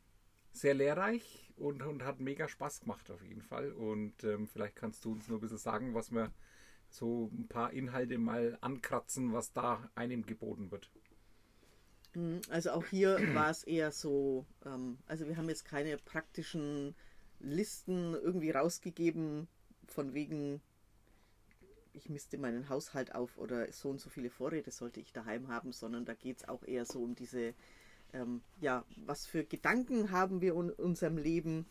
sehr 0.51 0.73
lehrreich 0.73 1.51
und, 1.57 1.81
und 1.81 2.03
hat 2.03 2.19
mega 2.19 2.47
Spaß 2.47 2.81
gemacht 2.81 3.09
auf 3.11 3.21
jeden 3.21 3.41
Fall. 3.41 3.71
Und 3.71 4.23
ähm, 4.23 4.47
vielleicht 4.47 4.75
kannst 4.75 5.05
du 5.05 5.13
uns 5.13 5.27
nur 5.27 5.37
ein 5.37 5.41
bisschen 5.41 5.57
sagen, 5.57 5.93
was 5.93 6.11
wir 6.11 6.31
so 6.89 7.29
ein 7.33 7.47
paar 7.47 7.73
Inhalte 7.73 8.17
mal 8.17 8.57
ankratzen, 8.61 9.33
was 9.33 9.53
da 9.53 9.89
einem 9.95 10.25
geboten 10.25 10.71
wird. 10.71 10.91
Mhm, 12.17 12.41
also 12.49 12.71
auch 12.71 12.85
hier 12.85 13.17
war 13.35 13.51
es 13.51 13.63
eher 13.63 13.91
so, 13.91 14.45
ähm, 14.65 14.97
also 15.05 15.27
wir 15.27 15.37
haben 15.37 15.49
jetzt 15.49 15.65
keine 15.65 15.97
praktischen 15.97 16.95
Listen 17.39 18.15
irgendwie 18.15 18.49
rausgegeben, 18.49 19.47
von 19.85 20.13
wegen, 20.15 20.59
ich 21.93 22.09
misste 22.09 22.39
meinen 22.39 22.69
Haushalt 22.69 23.13
auf 23.13 23.37
oder 23.37 23.71
so 23.71 23.89
und 23.89 24.01
so 24.01 24.09
viele 24.09 24.31
Vorräte 24.31 24.71
sollte 24.71 24.99
ich 24.99 25.13
daheim 25.13 25.47
haben, 25.47 25.71
sondern 25.71 26.05
da 26.05 26.15
geht 26.15 26.37
es 26.37 26.49
auch 26.49 26.63
eher 26.63 26.85
so 26.85 27.03
um 27.03 27.13
diese, 27.13 27.53
ähm, 28.13 28.41
ja, 28.59 28.83
was 29.05 29.27
für 29.27 29.43
Gedanken 29.43 30.11
haben 30.11 30.41
wir 30.41 30.55
in 30.55 30.71
unserem 30.71 31.17
Leben. 31.17 31.67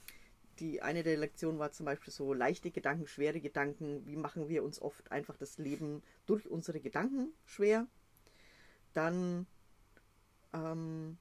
Die 0.60 0.80
eine 0.80 1.02
der 1.02 1.18
Lektionen 1.18 1.58
war 1.58 1.72
zum 1.72 1.84
Beispiel 1.86 2.12
so 2.12 2.32
leichte 2.32 2.70
Gedanken, 2.70 3.06
schwere 3.08 3.40
Gedanken. 3.40 4.06
Wie 4.06 4.16
machen 4.16 4.48
wir 4.48 4.62
uns 4.62 4.80
oft 4.80 5.10
einfach 5.10 5.36
das 5.36 5.58
Leben 5.58 6.02
durch 6.24 6.48
unsere 6.48 6.80
Gedanken 6.80 7.32
schwer? 7.44 7.86
Dann 8.94 9.46
ähm, 10.56 11.18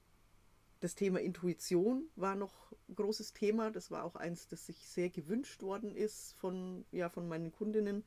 das 0.80 0.94
Thema 0.94 1.20
Intuition 1.20 2.08
war 2.16 2.34
noch 2.34 2.72
ein 2.88 2.94
großes 2.94 3.32
Thema. 3.32 3.70
Das 3.70 3.90
war 3.90 4.04
auch 4.04 4.16
eins, 4.16 4.48
das 4.48 4.66
sich 4.66 4.86
sehr 4.88 5.10
gewünscht 5.10 5.62
worden 5.62 5.94
ist 5.94 6.34
von, 6.34 6.84
ja, 6.92 7.08
von 7.08 7.28
meinen 7.28 7.52
Kundinnen, 7.52 8.04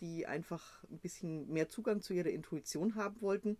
die 0.00 0.26
einfach 0.26 0.82
ein 0.84 0.98
bisschen 0.98 1.48
mehr 1.48 1.68
Zugang 1.68 2.00
zu 2.00 2.14
ihrer 2.14 2.30
Intuition 2.30 2.94
haben 2.94 3.20
wollten. 3.20 3.56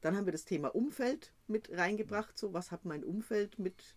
Dann 0.00 0.16
haben 0.16 0.26
wir 0.26 0.32
das 0.32 0.44
Thema 0.44 0.74
Umfeld 0.74 1.32
mit 1.46 1.70
reingebracht. 1.70 2.36
So, 2.36 2.52
was 2.52 2.72
hat 2.72 2.84
mein 2.84 3.04
Umfeld 3.04 3.58
mit 3.58 3.94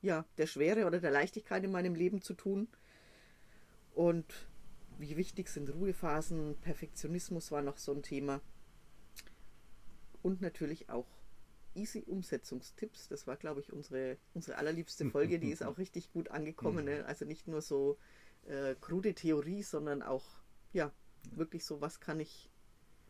ja, 0.00 0.24
der 0.38 0.46
Schwere 0.46 0.86
oder 0.86 1.00
der 1.00 1.10
Leichtigkeit 1.10 1.64
in 1.64 1.72
meinem 1.72 1.96
Leben 1.96 2.22
zu 2.22 2.34
tun? 2.34 2.68
Und 3.94 4.26
wie 4.98 5.16
wichtig 5.16 5.48
sind 5.48 5.68
Ruhephasen? 5.68 6.56
Perfektionismus 6.60 7.50
war 7.50 7.62
noch 7.62 7.78
so 7.78 7.92
ein 7.92 8.02
Thema 8.02 8.40
und 10.22 10.40
natürlich 10.40 10.88
auch 10.88 11.06
easy 11.74 12.04
Umsetzungstipps. 12.06 13.08
Das 13.08 13.26
war, 13.26 13.36
glaube 13.36 13.60
ich, 13.60 13.72
unsere, 13.72 14.18
unsere 14.34 14.58
allerliebste 14.58 15.08
Folge. 15.10 15.38
Die 15.38 15.50
ist 15.50 15.62
auch 15.62 15.78
richtig 15.78 16.12
gut 16.12 16.30
angekommen. 16.30 16.84
Ne? 16.84 17.04
Also 17.06 17.24
nicht 17.24 17.48
nur 17.48 17.62
so 17.62 17.98
äh, 18.46 18.74
krude 18.80 19.14
Theorie, 19.14 19.62
sondern 19.62 20.02
auch, 20.02 20.26
ja, 20.72 20.92
wirklich 21.32 21.64
so, 21.64 21.80
was 21.80 22.00
kann 22.00 22.20
ich, 22.20 22.50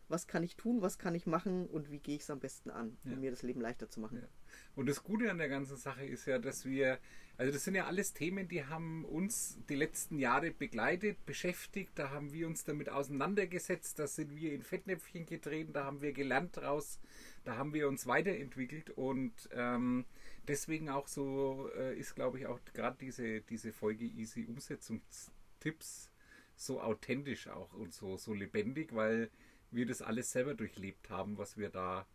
was 0.09 0.27
kann 0.27 0.43
ich 0.43 0.57
tun, 0.57 0.83
was 0.83 0.99
kann 0.99 1.15
ich 1.15 1.27
machen 1.27 1.67
und 1.67 1.91
wie 1.91 1.99
gehe 1.99 2.17
ich 2.17 2.23
es 2.23 2.31
am 2.31 2.41
besten 2.41 2.71
an, 2.71 2.97
um 3.05 3.13
ja. 3.13 3.17
mir 3.17 3.31
das 3.31 3.43
Leben 3.43 3.61
leichter 3.61 3.89
zu 3.89 4.01
machen. 4.01 4.19
Ja. 4.21 4.29
Und 4.75 4.87
das 4.87 5.03
Gute 5.03 5.31
an 5.31 5.39
der 5.39 5.49
ganzen 5.49 5.77
Sache 5.77 6.05
ist 6.05 6.27
ja, 6.27 6.39
dass 6.39 6.65
wir 6.67 6.99
Also 7.39 7.53
das 7.53 7.65
sind 7.65 7.75
ja 7.75 7.87
alles 7.87 8.13
Themen, 8.13 8.47
die 8.47 8.65
haben 8.65 9.05
uns 9.05 9.59
die 9.69 9.75
letzten 9.75 10.19
Jahre 10.19 10.51
begleitet, 10.51 11.25
beschäftigt. 11.27 11.93
Da 11.95 12.11
haben 12.11 12.33
wir 12.33 12.47
uns 12.47 12.65
damit 12.65 12.89
auseinandergesetzt. 12.89 13.99
Da 13.99 14.07
sind 14.07 14.37
wir 14.37 14.53
in 14.53 14.63
Fettnäpfchen 14.63 15.27
getreten. 15.27 15.73
Da 15.73 15.85
haben 15.85 16.03
wir 16.03 16.13
gelernt 16.13 16.57
draus. 16.57 17.01
Da 17.45 17.57
haben 17.57 17.75
wir 17.75 17.89
uns 17.89 18.07
weiterentwickelt. 18.07 18.91
Und 18.91 19.49
ähm, 19.53 20.05
deswegen 20.47 20.89
auch 20.91 21.09
so 21.09 21.71
äh, 21.77 21.99
ist, 21.99 22.15
glaube 22.15 22.39
ich, 22.39 22.47
auch 22.47 22.61
gerade 22.75 22.99
diese, 23.01 23.41
diese 23.41 23.73
Folge 23.73 24.05
Easy 24.05 24.45
Umsetzungstipps 24.45 26.11
so 26.55 26.81
authentisch 26.81 27.49
auch 27.49 27.73
und 27.73 27.93
so, 27.93 28.17
so 28.17 28.35
lebendig, 28.35 28.95
weil 28.95 29.31
wir 29.71 29.87
das 29.87 30.03
alles 30.03 30.33
selber 30.33 30.55
durchlebt 30.55 31.11
haben, 31.11 31.39
was 31.39 31.57
wir 31.57 31.71
da 31.71 32.07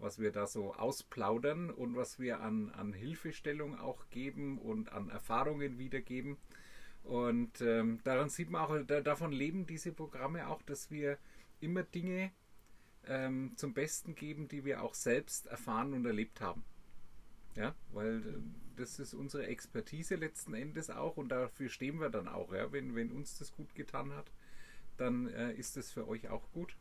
was 0.00 0.18
wir 0.18 0.32
da 0.32 0.46
so 0.46 0.74
ausplaudern 0.74 1.70
und 1.70 1.94
was 1.94 2.18
wir 2.18 2.40
an, 2.40 2.70
an 2.70 2.92
Hilfestellung 2.92 3.78
auch 3.78 4.08
geben 4.10 4.58
und 4.58 4.92
an 4.92 5.10
Erfahrungen 5.10 5.78
wiedergeben. 5.78 6.36
Und 7.04 7.60
ähm, 7.60 8.00
daran 8.04 8.28
sieht 8.28 8.50
man 8.50 8.62
auch, 8.62 8.76
da, 8.86 9.00
davon 9.00 9.32
leben 9.32 9.66
diese 9.66 9.92
Programme 9.92 10.48
auch, 10.48 10.62
dass 10.62 10.90
wir 10.90 11.18
immer 11.60 11.82
Dinge 11.82 12.32
ähm, 13.06 13.52
zum 13.56 13.72
Besten 13.72 14.14
geben, 14.14 14.48
die 14.48 14.64
wir 14.64 14.82
auch 14.82 14.94
selbst 14.94 15.46
erfahren 15.46 15.92
und 15.94 16.04
erlebt 16.04 16.40
haben. 16.40 16.64
Ja, 17.56 17.74
weil 17.92 18.20
äh, 18.20 18.32
das 18.76 18.98
ist 18.98 19.14
unsere 19.14 19.46
Expertise 19.46 20.14
letzten 20.14 20.54
Endes 20.54 20.90
auch 20.90 21.16
und 21.16 21.30
dafür 21.30 21.68
stehen 21.68 22.00
wir 22.00 22.10
dann 22.10 22.28
auch. 22.28 22.52
Ja? 22.52 22.72
Wenn, 22.72 22.94
wenn 22.94 23.10
uns 23.10 23.38
das 23.38 23.52
gut 23.52 23.74
getan 23.74 24.14
hat, 24.14 24.30
dann 24.96 25.28
äh, 25.28 25.52
ist 25.52 25.76
das 25.76 25.90
für 25.90 26.06
euch 26.08 26.28
auch 26.28 26.50
gut. 26.52 26.76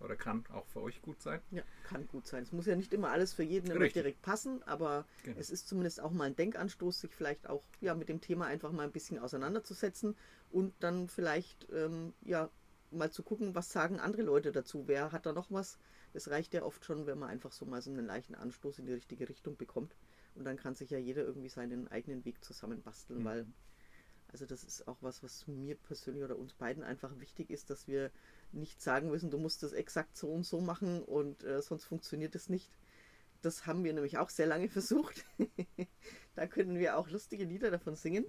Oder 0.00 0.16
kann 0.16 0.44
auch 0.52 0.66
für 0.66 0.82
euch 0.82 1.00
gut 1.00 1.22
sein? 1.22 1.40
Ja, 1.50 1.62
kann 1.84 2.06
gut 2.06 2.26
sein. 2.26 2.42
Es 2.42 2.52
muss 2.52 2.66
ja 2.66 2.76
nicht 2.76 2.92
immer 2.92 3.10
alles 3.10 3.32
für 3.32 3.42
jeden 3.42 3.70
immer 3.70 3.88
direkt 3.88 4.20
passen, 4.22 4.62
aber 4.64 5.06
genau. 5.22 5.38
es 5.38 5.50
ist 5.50 5.68
zumindest 5.68 6.00
auch 6.00 6.10
mal 6.10 6.24
ein 6.24 6.36
Denkanstoß, 6.36 7.00
sich 7.00 7.14
vielleicht 7.14 7.48
auch 7.48 7.62
ja, 7.80 7.94
mit 7.94 8.08
dem 8.08 8.20
Thema 8.20 8.46
einfach 8.46 8.72
mal 8.72 8.84
ein 8.84 8.92
bisschen 8.92 9.18
auseinanderzusetzen 9.18 10.16
und 10.50 10.74
dann 10.80 11.08
vielleicht 11.08 11.68
ähm, 11.72 12.12
ja, 12.22 12.50
mal 12.90 13.10
zu 13.10 13.22
gucken, 13.22 13.54
was 13.54 13.70
sagen 13.70 13.98
andere 13.98 14.22
Leute 14.22 14.52
dazu. 14.52 14.86
Wer 14.86 15.12
hat 15.12 15.24
da 15.24 15.32
noch 15.32 15.50
was? 15.50 15.78
Es 16.12 16.30
reicht 16.30 16.54
ja 16.54 16.62
oft 16.62 16.84
schon, 16.84 17.06
wenn 17.06 17.18
man 17.18 17.30
einfach 17.30 17.52
so 17.52 17.64
mal 17.64 17.80
so 17.80 17.90
einen 17.90 18.06
leichten 18.06 18.34
Anstoß 18.34 18.78
in 18.78 18.86
die 18.86 18.92
richtige 18.92 19.28
Richtung 19.28 19.56
bekommt. 19.56 19.96
Und 20.34 20.44
dann 20.44 20.56
kann 20.56 20.74
sich 20.74 20.90
ja 20.90 20.98
jeder 20.98 21.22
irgendwie 21.24 21.48
seinen 21.48 21.88
eigenen 21.88 22.24
Weg 22.26 22.44
zusammenbasteln, 22.44 23.20
mhm. 23.20 23.24
weil 23.24 23.46
also 24.28 24.44
das 24.44 24.64
ist 24.64 24.86
auch 24.88 24.98
was, 25.00 25.22
was 25.22 25.46
mir 25.46 25.76
persönlich 25.76 26.24
oder 26.24 26.36
uns 26.36 26.52
beiden 26.52 26.82
einfach 26.82 27.18
wichtig 27.20 27.50
ist, 27.50 27.70
dass 27.70 27.86
wir 27.86 28.10
nicht 28.52 28.80
sagen 28.80 29.10
müssen, 29.10 29.30
du 29.30 29.38
musst 29.38 29.62
das 29.62 29.72
exakt 29.72 30.16
so 30.16 30.28
und 30.28 30.44
so 30.44 30.60
machen 30.60 31.02
und 31.02 31.44
äh, 31.44 31.60
sonst 31.62 31.84
funktioniert 31.84 32.34
es 32.34 32.48
nicht. 32.48 32.70
Das 33.42 33.66
haben 33.66 33.84
wir 33.84 33.92
nämlich 33.92 34.18
auch 34.18 34.30
sehr 34.30 34.46
lange 34.46 34.68
versucht. 34.70 35.24
da 36.34 36.46
können 36.46 36.78
wir 36.78 36.96
auch 36.96 37.08
lustige 37.08 37.44
Lieder 37.44 37.70
davon 37.70 37.96
singen. 37.96 38.24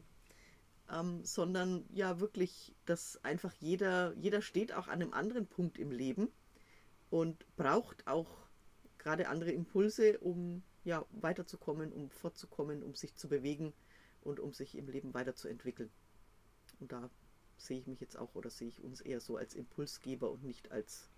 Ähm, 0.89 1.25
sondern 1.25 1.85
ja 1.89 2.21
wirklich, 2.21 2.73
dass 2.85 3.21
einfach 3.23 3.53
jeder, 3.53 4.13
jeder 4.15 4.41
steht 4.41 4.71
auch 4.71 4.87
an 4.87 5.01
einem 5.01 5.13
anderen 5.13 5.45
Punkt 5.45 5.77
im 5.77 5.91
Leben 5.91 6.29
und 7.09 7.45
braucht 7.57 8.07
auch 8.07 8.47
gerade 8.97 9.27
andere 9.27 9.51
Impulse, 9.51 10.17
um 10.19 10.63
ja 10.85 11.05
weiterzukommen, 11.11 11.91
um 11.91 12.09
fortzukommen, 12.09 12.83
um 12.83 12.95
sich 12.95 13.15
zu 13.15 13.27
bewegen 13.27 13.73
und 14.21 14.39
um 14.39 14.53
sich 14.53 14.77
im 14.77 14.87
Leben 14.87 15.13
weiterzuentwickeln. 15.13 15.89
Und 16.79 16.91
da 16.93 17.09
sehe 17.57 17.79
ich 17.79 17.87
mich 17.87 17.99
jetzt 17.99 18.17
auch 18.17 18.35
oder 18.35 18.49
sehe 18.49 18.67
ich 18.67 18.81
uns 18.81 19.01
eher 19.01 19.19
so 19.19 19.37
als 19.37 19.55
Impulsgeber 19.55 20.31
und 20.31 20.43
nicht 20.43 20.71
als 20.71 21.09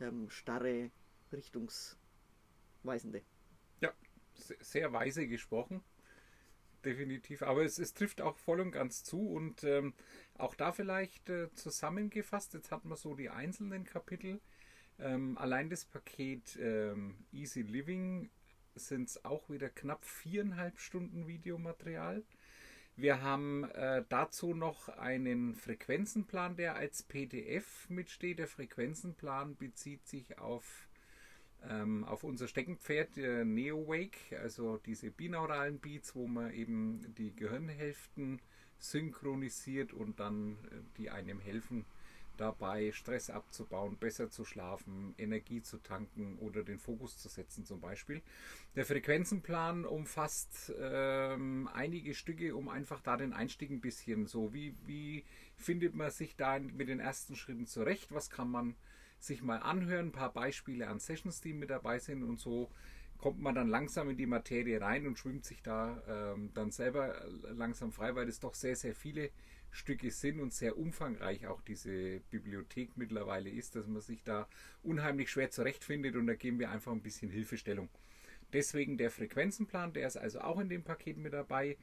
ähm, 0.00 0.30
starre 0.30 0.90
Richtungsweisende. 1.32 3.22
Ja, 3.80 3.92
sehr 4.34 4.92
weise 4.92 5.26
gesprochen. 5.26 5.82
Definitiv. 6.84 7.42
Aber 7.42 7.64
es, 7.64 7.78
es 7.78 7.94
trifft 7.94 8.20
auch 8.20 8.36
voll 8.36 8.60
und 8.60 8.70
ganz 8.70 9.02
zu. 9.02 9.28
Und 9.28 9.64
ähm, 9.64 9.94
auch 10.34 10.54
da 10.54 10.72
vielleicht 10.72 11.28
äh, 11.28 11.52
zusammengefasst, 11.54 12.54
jetzt 12.54 12.70
hat 12.70 12.84
man 12.84 12.96
so 12.96 13.14
die 13.14 13.28
einzelnen 13.28 13.84
Kapitel. 13.84 14.40
Ähm, 14.98 15.36
allein 15.36 15.68
das 15.68 15.84
Paket 15.84 16.56
ähm, 16.60 17.26
Easy 17.32 17.62
Living 17.62 18.30
sind 18.76 19.08
es 19.08 19.24
auch 19.24 19.50
wieder 19.50 19.68
knapp 19.68 20.04
viereinhalb 20.04 20.78
Stunden 20.78 21.26
Videomaterial. 21.26 22.24
Wir 22.98 23.20
haben 23.20 23.64
äh, 23.72 24.04
dazu 24.08 24.54
noch 24.54 24.88
einen 24.88 25.54
Frequenzenplan, 25.54 26.56
der 26.56 26.76
als 26.76 27.02
PDF 27.02 27.90
mitsteht. 27.90 28.38
Der 28.38 28.48
Frequenzenplan 28.48 29.54
bezieht 29.54 30.06
sich 30.06 30.38
auf, 30.38 30.88
ähm, 31.68 32.04
auf 32.04 32.24
unser 32.24 32.48
Steckenpferd 32.48 33.18
äh, 33.18 33.44
NeoWake, 33.44 34.40
also 34.40 34.78
diese 34.78 35.10
binauralen 35.10 35.78
Beats, 35.78 36.14
wo 36.14 36.26
man 36.26 36.50
eben 36.54 37.14
die 37.18 37.36
Gehirnhälften 37.36 38.40
synchronisiert 38.78 39.92
und 39.92 40.18
dann 40.18 40.52
äh, 40.70 40.76
die 40.96 41.10
einem 41.10 41.38
helfen, 41.38 41.84
dabei, 42.36 42.92
Stress 42.92 43.30
abzubauen, 43.30 43.96
besser 43.96 44.30
zu 44.30 44.44
schlafen, 44.44 45.14
Energie 45.18 45.62
zu 45.62 45.78
tanken 45.78 46.38
oder 46.38 46.62
den 46.62 46.78
Fokus 46.78 47.18
zu 47.18 47.28
setzen 47.28 47.64
zum 47.64 47.80
Beispiel. 47.80 48.22
Der 48.74 48.84
Frequenzenplan 48.84 49.84
umfasst 49.84 50.72
ähm, 50.78 51.68
einige 51.72 52.14
Stücke, 52.14 52.54
um 52.54 52.68
einfach 52.68 53.00
da 53.00 53.16
den 53.16 53.32
Einstieg 53.32 53.70
ein 53.70 53.80
bisschen 53.80 54.26
so, 54.26 54.52
wie, 54.52 54.74
wie 54.86 55.24
findet 55.56 55.94
man 55.94 56.10
sich 56.10 56.36
da 56.36 56.58
mit 56.58 56.88
den 56.88 57.00
ersten 57.00 57.36
Schritten 57.36 57.66
zurecht, 57.66 58.12
was 58.12 58.30
kann 58.30 58.50
man 58.50 58.76
sich 59.18 59.42
mal 59.42 59.58
anhören, 59.58 60.08
ein 60.08 60.12
paar 60.12 60.32
Beispiele 60.32 60.88
an 60.88 61.00
Sessions, 61.00 61.40
die 61.40 61.52
mit 61.52 61.70
dabei 61.70 61.98
sind 61.98 62.22
und 62.22 62.38
so 62.38 62.70
kommt 63.18 63.40
man 63.40 63.54
dann 63.54 63.68
langsam 63.68 64.10
in 64.10 64.16
die 64.16 64.26
Materie 64.26 64.80
rein 64.80 65.06
und 65.06 65.18
schwimmt 65.18 65.44
sich 65.44 65.62
da 65.62 66.02
ähm, 66.06 66.50
dann 66.54 66.70
selber 66.70 67.24
langsam 67.54 67.92
frei, 67.92 68.14
weil 68.14 68.28
es 68.28 68.40
doch 68.40 68.54
sehr, 68.54 68.76
sehr 68.76 68.94
viele 68.94 69.30
Stücke 69.70 70.10
sind 70.10 70.40
und 70.40 70.52
sehr 70.52 70.78
umfangreich 70.78 71.46
auch 71.46 71.60
diese 71.60 72.20
Bibliothek 72.30 72.96
mittlerweile 72.96 73.50
ist, 73.50 73.76
dass 73.76 73.86
man 73.86 74.00
sich 74.00 74.22
da 74.22 74.48
unheimlich 74.82 75.30
schwer 75.30 75.50
zurechtfindet 75.50 76.16
und 76.16 76.26
da 76.26 76.34
geben 76.34 76.58
wir 76.58 76.70
einfach 76.70 76.92
ein 76.92 77.02
bisschen 77.02 77.30
Hilfestellung. 77.30 77.88
Deswegen 78.52 78.96
der 78.96 79.10
Frequenzenplan, 79.10 79.92
der 79.92 80.06
ist 80.06 80.16
also 80.16 80.40
auch 80.40 80.60
in 80.60 80.68
dem 80.68 80.82
Paket 80.82 81.18
mit 81.18 81.32
dabei. 81.32 81.76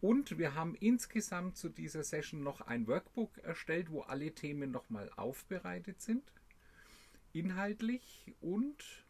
Und 0.00 0.38
wir 0.38 0.54
haben 0.54 0.74
insgesamt 0.74 1.56
zu 1.56 1.68
dieser 1.68 2.02
Session 2.02 2.42
noch 2.42 2.60
ein 2.60 2.86
Workbook 2.86 3.38
erstellt, 3.38 3.90
wo 3.90 4.02
alle 4.02 4.32
Themen 4.32 4.70
nochmal 4.70 5.10
aufbereitet 5.16 6.00
sind. 6.00 6.32
Inhaltlich 7.32 8.34
und 8.40 9.06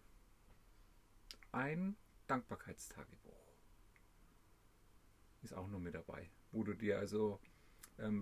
ein 1.52 1.97
Dankbarkeitstagebuch. 2.26 3.33
Ist 5.42 5.54
auch 5.54 5.68
noch 5.68 5.78
mit 5.78 5.95
dabei, 5.95 6.28
wo 6.52 6.64
du 6.64 6.75
dir 6.75 6.99
also 6.99 7.40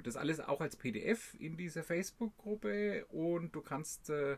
das 0.02 0.16
alles 0.16 0.40
auch 0.40 0.60
als 0.60 0.76
PDF 0.76 1.34
in 1.38 1.56
dieser 1.56 1.82
Facebook-Gruppe 1.82 3.06
und 3.06 3.54
du 3.54 3.60
kannst 3.60 4.08
äh, 4.10 4.36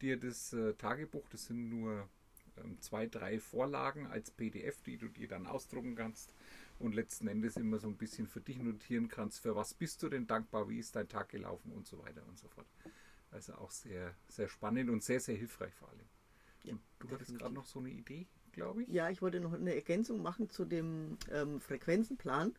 dir 0.00 0.18
das 0.18 0.52
äh, 0.52 0.74
Tagebuch, 0.74 1.28
das 1.30 1.46
sind 1.46 1.70
nur 1.70 2.08
ähm, 2.58 2.80
zwei, 2.80 3.06
drei 3.06 3.40
Vorlagen 3.40 4.06
als 4.06 4.30
PDF, 4.30 4.82
die 4.82 4.98
du 4.98 5.08
dir 5.08 5.28
dann 5.28 5.46
ausdrucken 5.46 5.94
kannst 5.94 6.34
und 6.78 6.94
letzten 6.94 7.28
Endes 7.28 7.56
immer 7.56 7.78
so 7.78 7.88
ein 7.88 7.96
bisschen 7.96 8.26
für 8.26 8.40
dich 8.40 8.58
notieren 8.58 9.08
kannst, 9.08 9.40
für 9.40 9.56
was 9.56 9.74
bist 9.74 10.02
du 10.02 10.08
denn 10.08 10.26
dankbar, 10.26 10.68
wie 10.68 10.78
ist 10.78 10.96
dein 10.96 11.08
Tag 11.08 11.30
gelaufen 11.30 11.72
und 11.72 11.86
so 11.86 11.98
weiter 12.04 12.22
und 12.28 12.38
so 12.38 12.48
fort. 12.48 12.66
Also 13.30 13.54
auch 13.54 13.70
sehr, 13.70 14.14
sehr 14.28 14.48
spannend 14.48 14.90
und 14.90 15.02
sehr, 15.02 15.20
sehr 15.20 15.36
hilfreich 15.36 15.74
vor 15.74 15.88
allem. 15.88 16.06
Ja, 16.62 16.74
du 16.98 17.10
hattest 17.10 17.36
gerade 17.36 17.54
noch 17.54 17.64
so 17.64 17.78
eine 17.78 17.90
Idee, 17.90 18.26
glaube 18.52 18.82
ich. 18.82 18.88
Ja, 18.88 19.10
ich 19.10 19.22
wollte 19.22 19.40
noch 19.40 19.52
eine 19.52 19.74
Ergänzung 19.74 20.22
machen 20.22 20.50
zu 20.50 20.64
dem 20.64 21.18
ähm, 21.32 21.60
Frequenzenplan, 21.60 22.54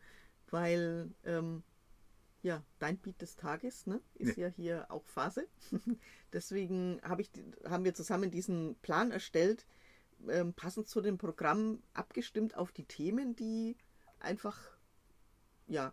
weil 0.50 1.10
ähm, 1.24 1.62
ja, 2.42 2.62
dein 2.78 2.98
Beat 2.98 3.20
des 3.20 3.36
Tages 3.36 3.86
ne, 3.86 4.00
ist 4.14 4.36
ja. 4.36 4.48
ja 4.48 4.54
hier 4.54 4.90
auch 4.90 5.06
Phase. 5.06 5.48
Deswegen 6.32 7.00
hab 7.02 7.18
ich, 7.18 7.30
haben 7.64 7.84
wir 7.84 7.94
zusammen 7.94 8.30
diesen 8.30 8.76
Plan 8.76 9.10
erstellt, 9.10 9.66
ähm, 10.28 10.54
passend 10.54 10.88
zu 10.88 11.00
dem 11.00 11.18
Programm 11.18 11.82
abgestimmt 11.92 12.56
auf 12.56 12.72
die 12.72 12.84
Themen, 12.84 13.36
die 13.36 13.76
einfach 14.20 14.58
ja, 15.66 15.92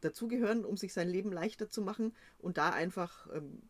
dazugehören, 0.00 0.64
um 0.64 0.76
sich 0.76 0.92
sein 0.92 1.08
Leben 1.08 1.32
leichter 1.32 1.68
zu 1.68 1.82
machen 1.82 2.14
und 2.38 2.58
da 2.58 2.70
einfach 2.70 3.28
ähm, 3.32 3.62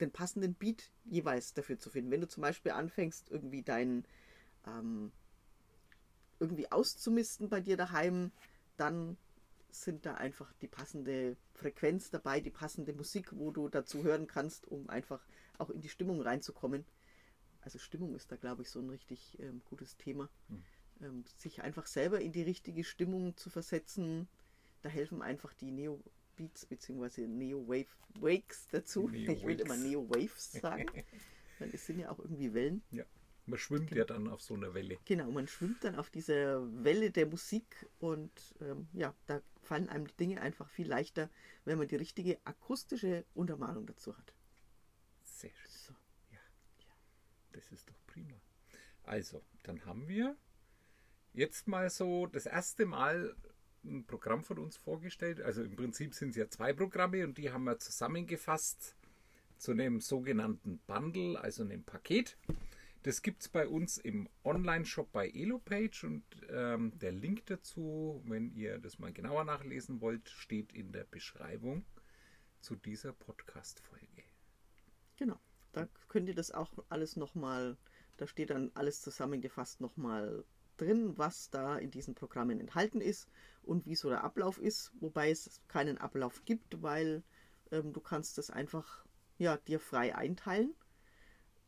den 0.00 0.10
passenden 0.10 0.54
Beat 0.54 0.90
jeweils 1.04 1.54
dafür 1.54 1.78
zu 1.78 1.90
finden. 1.90 2.10
Wenn 2.10 2.20
du 2.20 2.28
zum 2.28 2.42
Beispiel 2.42 2.72
anfängst, 2.72 3.30
irgendwie 3.30 3.62
deinen 3.62 4.04
ähm, 4.66 5.12
irgendwie 6.40 6.70
auszumisten 6.72 7.48
bei 7.48 7.60
dir 7.60 7.76
daheim, 7.76 8.32
dann 8.76 9.16
sind 9.72 10.06
da 10.06 10.14
einfach 10.14 10.52
die 10.60 10.68
passende 10.68 11.36
Frequenz 11.54 12.10
dabei, 12.10 12.40
die 12.40 12.50
passende 12.50 12.92
Musik, 12.92 13.32
wo 13.32 13.50
du 13.50 13.68
dazu 13.68 14.02
hören 14.04 14.26
kannst, 14.26 14.66
um 14.68 14.88
einfach 14.88 15.26
auch 15.58 15.70
in 15.70 15.80
die 15.80 15.88
Stimmung 15.88 16.20
reinzukommen. 16.20 16.84
Also 17.62 17.78
Stimmung 17.78 18.14
ist 18.14 18.30
da, 18.30 18.36
glaube 18.36 18.62
ich, 18.62 18.70
so 18.70 18.80
ein 18.80 18.90
richtig 18.90 19.38
ähm, 19.40 19.62
gutes 19.64 19.96
Thema. 19.96 20.28
Hm. 20.48 20.62
Ähm, 21.00 21.24
sich 21.38 21.62
einfach 21.62 21.86
selber 21.86 22.20
in 22.20 22.32
die 22.32 22.42
richtige 22.42 22.84
Stimmung 22.84 23.36
zu 23.36 23.50
versetzen, 23.50 24.28
da 24.82 24.88
helfen 24.88 25.22
einfach 25.22 25.54
die 25.54 25.70
Neo 25.70 26.02
Beats 26.36 26.66
bzw. 26.66 27.26
Neo 27.26 27.66
Wave 27.68 27.86
Wakes 28.20 28.68
dazu. 28.70 29.08
Neo 29.08 29.32
ich 29.32 29.44
will 29.44 29.60
immer 29.60 29.76
Neo 29.76 30.08
Waves 30.10 30.52
sagen. 30.52 30.86
Weil 31.58 31.70
es 31.72 31.86
sind 31.86 32.00
ja 32.00 32.10
auch 32.10 32.18
irgendwie 32.18 32.52
Wellen. 32.52 32.82
Ja. 32.90 33.04
Man 33.46 33.58
schwimmt 33.58 33.88
Genau. 33.88 33.98
ja 33.98 34.04
dann 34.04 34.28
auf 34.28 34.40
so 34.40 34.54
einer 34.54 34.72
Welle. 34.74 34.98
Genau, 35.04 35.30
man 35.30 35.48
schwimmt 35.48 35.82
dann 35.82 35.96
auf 35.96 36.10
dieser 36.10 36.62
Welle 36.84 37.10
der 37.10 37.26
Musik 37.26 37.88
und 37.98 38.30
ähm, 38.60 38.88
ja, 38.92 39.14
da 39.26 39.42
fallen 39.62 39.88
einem 39.88 40.06
die 40.06 40.16
Dinge 40.16 40.40
einfach 40.40 40.68
viel 40.68 40.86
leichter, 40.88 41.28
wenn 41.64 41.78
man 41.78 41.88
die 41.88 41.96
richtige 41.96 42.38
akustische 42.44 43.24
Untermalung 43.34 43.86
dazu 43.86 44.16
hat. 44.16 44.34
Sehr 45.22 45.50
schön. 45.50 45.70
So. 45.86 45.94
Das 47.52 47.70
ist 47.72 47.88
doch 47.90 47.98
prima. 48.06 48.40
Also, 49.02 49.42
dann 49.64 49.84
haben 49.84 50.08
wir 50.08 50.36
jetzt 51.32 51.66
mal 51.68 51.90
so 51.90 52.26
das 52.26 52.46
erste 52.46 52.86
Mal 52.86 53.34
ein 53.84 54.04
Programm 54.06 54.44
von 54.44 54.58
uns 54.58 54.76
vorgestellt. 54.76 55.40
Also 55.40 55.62
im 55.62 55.74
Prinzip 55.74 56.14
sind 56.14 56.30
es 56.30 56.36
ja 56.36 56.48
zwei 56.48 56.72
Programme 56.72 57.24
und 57.24 57.36
die 57.38 57.50
haben 57.50 57.64
wir 57.64 57.78
zusammengefasst 57.78 58.94
zu 59.58 59.72
einem 59.72 60.00
sogenannten 60.00 60.78
Bundle, 60.86 61.40
also 61.40 61.62
einem 61.62 61.82
Paket. 61.84 62.36
Das 63.04 63.22
gibt 63.22 63.42
es 63.42 63.48
bei 63.48 63.66
uns 63.66 63.98
im 63.98 64.28
Online-Shop 64.44 65.10
bei 65.10 65.28
Elopage 65.28 66.04
und 66.04 66.22
ähm, 66.48 66.96
der 67.00 67.10
Link 67.10 67.46
dazu, 67.46 68.22
wenn 68.26 68.54
ihr 68.54 68.78
das 68.78 69.00
mal 69.00 69.12
genauer 69.12 69.42
nachlesen 69.42 70.00
wollt, 70.00 70.28
steht 70.28 70.72
in 70.72 70.92
der 70.92 71.02
Beschreibung 71.02 71.84
zu 72.60 72.76
dieser 72.76 73.12
Podcast-Folge. 73.12 74.22
Genau, 75.16 75.40
da 75.72 75.88
könnt 76.08 76.28
ihr 76.28 76.36
das 76.36 76.52
auch 76.52 76.72
alles 76.90 77.16
nochmal, 77.16 77.76
da 78.18 78.28
steht 78.28 78.50
dann 78.50 78.70
alles 78.74 79.00
zusammengefasst 79.00 79.80
nochmal 79.80 80.44
drin, 80.76 81.18
was 81.18 81.50
da 81.50 81.78
in 81.78 81.90
diesen 81.90 82.14
Programmen 82.14 82.60
enthalten 82.60 83.00
ist 83.00 83.28
und 83.64 83.84
wie 83.84 83.96
so 83.96 84.10
der 84.10 84.22
Ablauf 84.22 84.58
ist, 84.58 84.92
wobei 85.00 85.32
es 85.32 85.60
keinen 85.66 85.98
Ablauf 85.98 86.44
gibt, 86.44 86.82
weil 86.82 87.24
ähm, 87.72 87.92
du 87.92 88.00
kannst 88.00 88.38
das 88.38 88.50
einfach 88.50 89.04
ja, 89.38 89.56
dir 89.56 89.80
frei 89.80 90.14
einteilen 90.14 90.72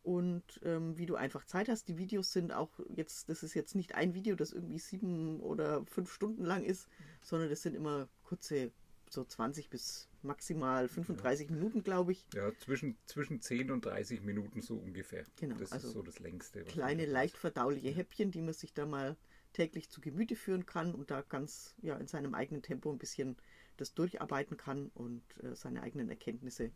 und 0.05 0.61
ähm, 0.63 0.97
wie 0.99 1.07
du 1.07 1.17
einfach 1.17 1.45
Zeit 1.47 1.69
hast. 1.69 1.89
Die 1.89 1.97
Videos 1.97 2.33
sind 2.33 2.53
auch 2.53 2.71
jetzt, 2.95 3.29
das 3.31 3.43
ist 3.43 3.55
jetzt 3.55 3.75
nicht 3.75 3.95
ein 3.95 4.15
Video, 4.15 4.37
das 4.37 4.53
irgendwie 4.53 4.79
sieben 4.79 5.41
oder 5.41 5.85
fünf 5.87 6.13
Stunden 6.13 6.45
lang 6.45 6.63
ist, 6.63 6.89
sondern 7.23 7.49
das 7.49 7.63
sind 7.63 7.75
immer 7.75 8.09
kurze, 8.23 8.71
so 9.09 9.25
20 9.25 9.71
bis 9.71 10.09
maximal 10.23 10.89
35 10.89 11.51
Minuten, 11.51 11.83
glaube 11.83 12.13
ich. 12.13 12.27
Ja, 12.35 12.53
zwischen, 12.59 12.97
zwischen 13.07 13.41
10 13.41 13.71
und 13.71 13.85
30 13.87 14.23
Minuten 14.23 14.61
so 14.61 14.77
ungefähr. 14.77 15.25
Genau, 15.37 15.57
Das 15.57 15.73
also 15.73 15.89
ist 15.89 15.95
so 15.95 16.03
das 16.03 16.19
längste. 16.19 16.65
kleine, 16.65 17.07
leicht 17.07 17.37
verdauliche 17.37 17.91
Häppchen, 17.91 18.31
die 18.31 18.43
man 18.43 18.55
sich 18.55 18.75
da 18.75 18.87
mal 18.87 19.17
täglich 19.53 19.89
zu 19.89 20.01
Gemüte 20.01 20.37
führen 20.37 20.67
kann 20.67 20.95
und 20.95 21.11
da 21.11 21.23
ganz 21.23 21.75
ja, 21.81 21.97
in 21.97 22.09
seinem 22.09 22.35
eigenen 22.35 22.63
Tempo 22.63 22.91
ein 22.91 22.99
bisschen 22.99 23.37
das 23.77 23.95
durcharbeiten 23.95 24.57
kann 24.57 24.91
und 24.95 25.23
äh, 25.43 25.55
seine 25.55 25.83
eigenen 25.83 26.11
Erkenntnisse 26.11 26.73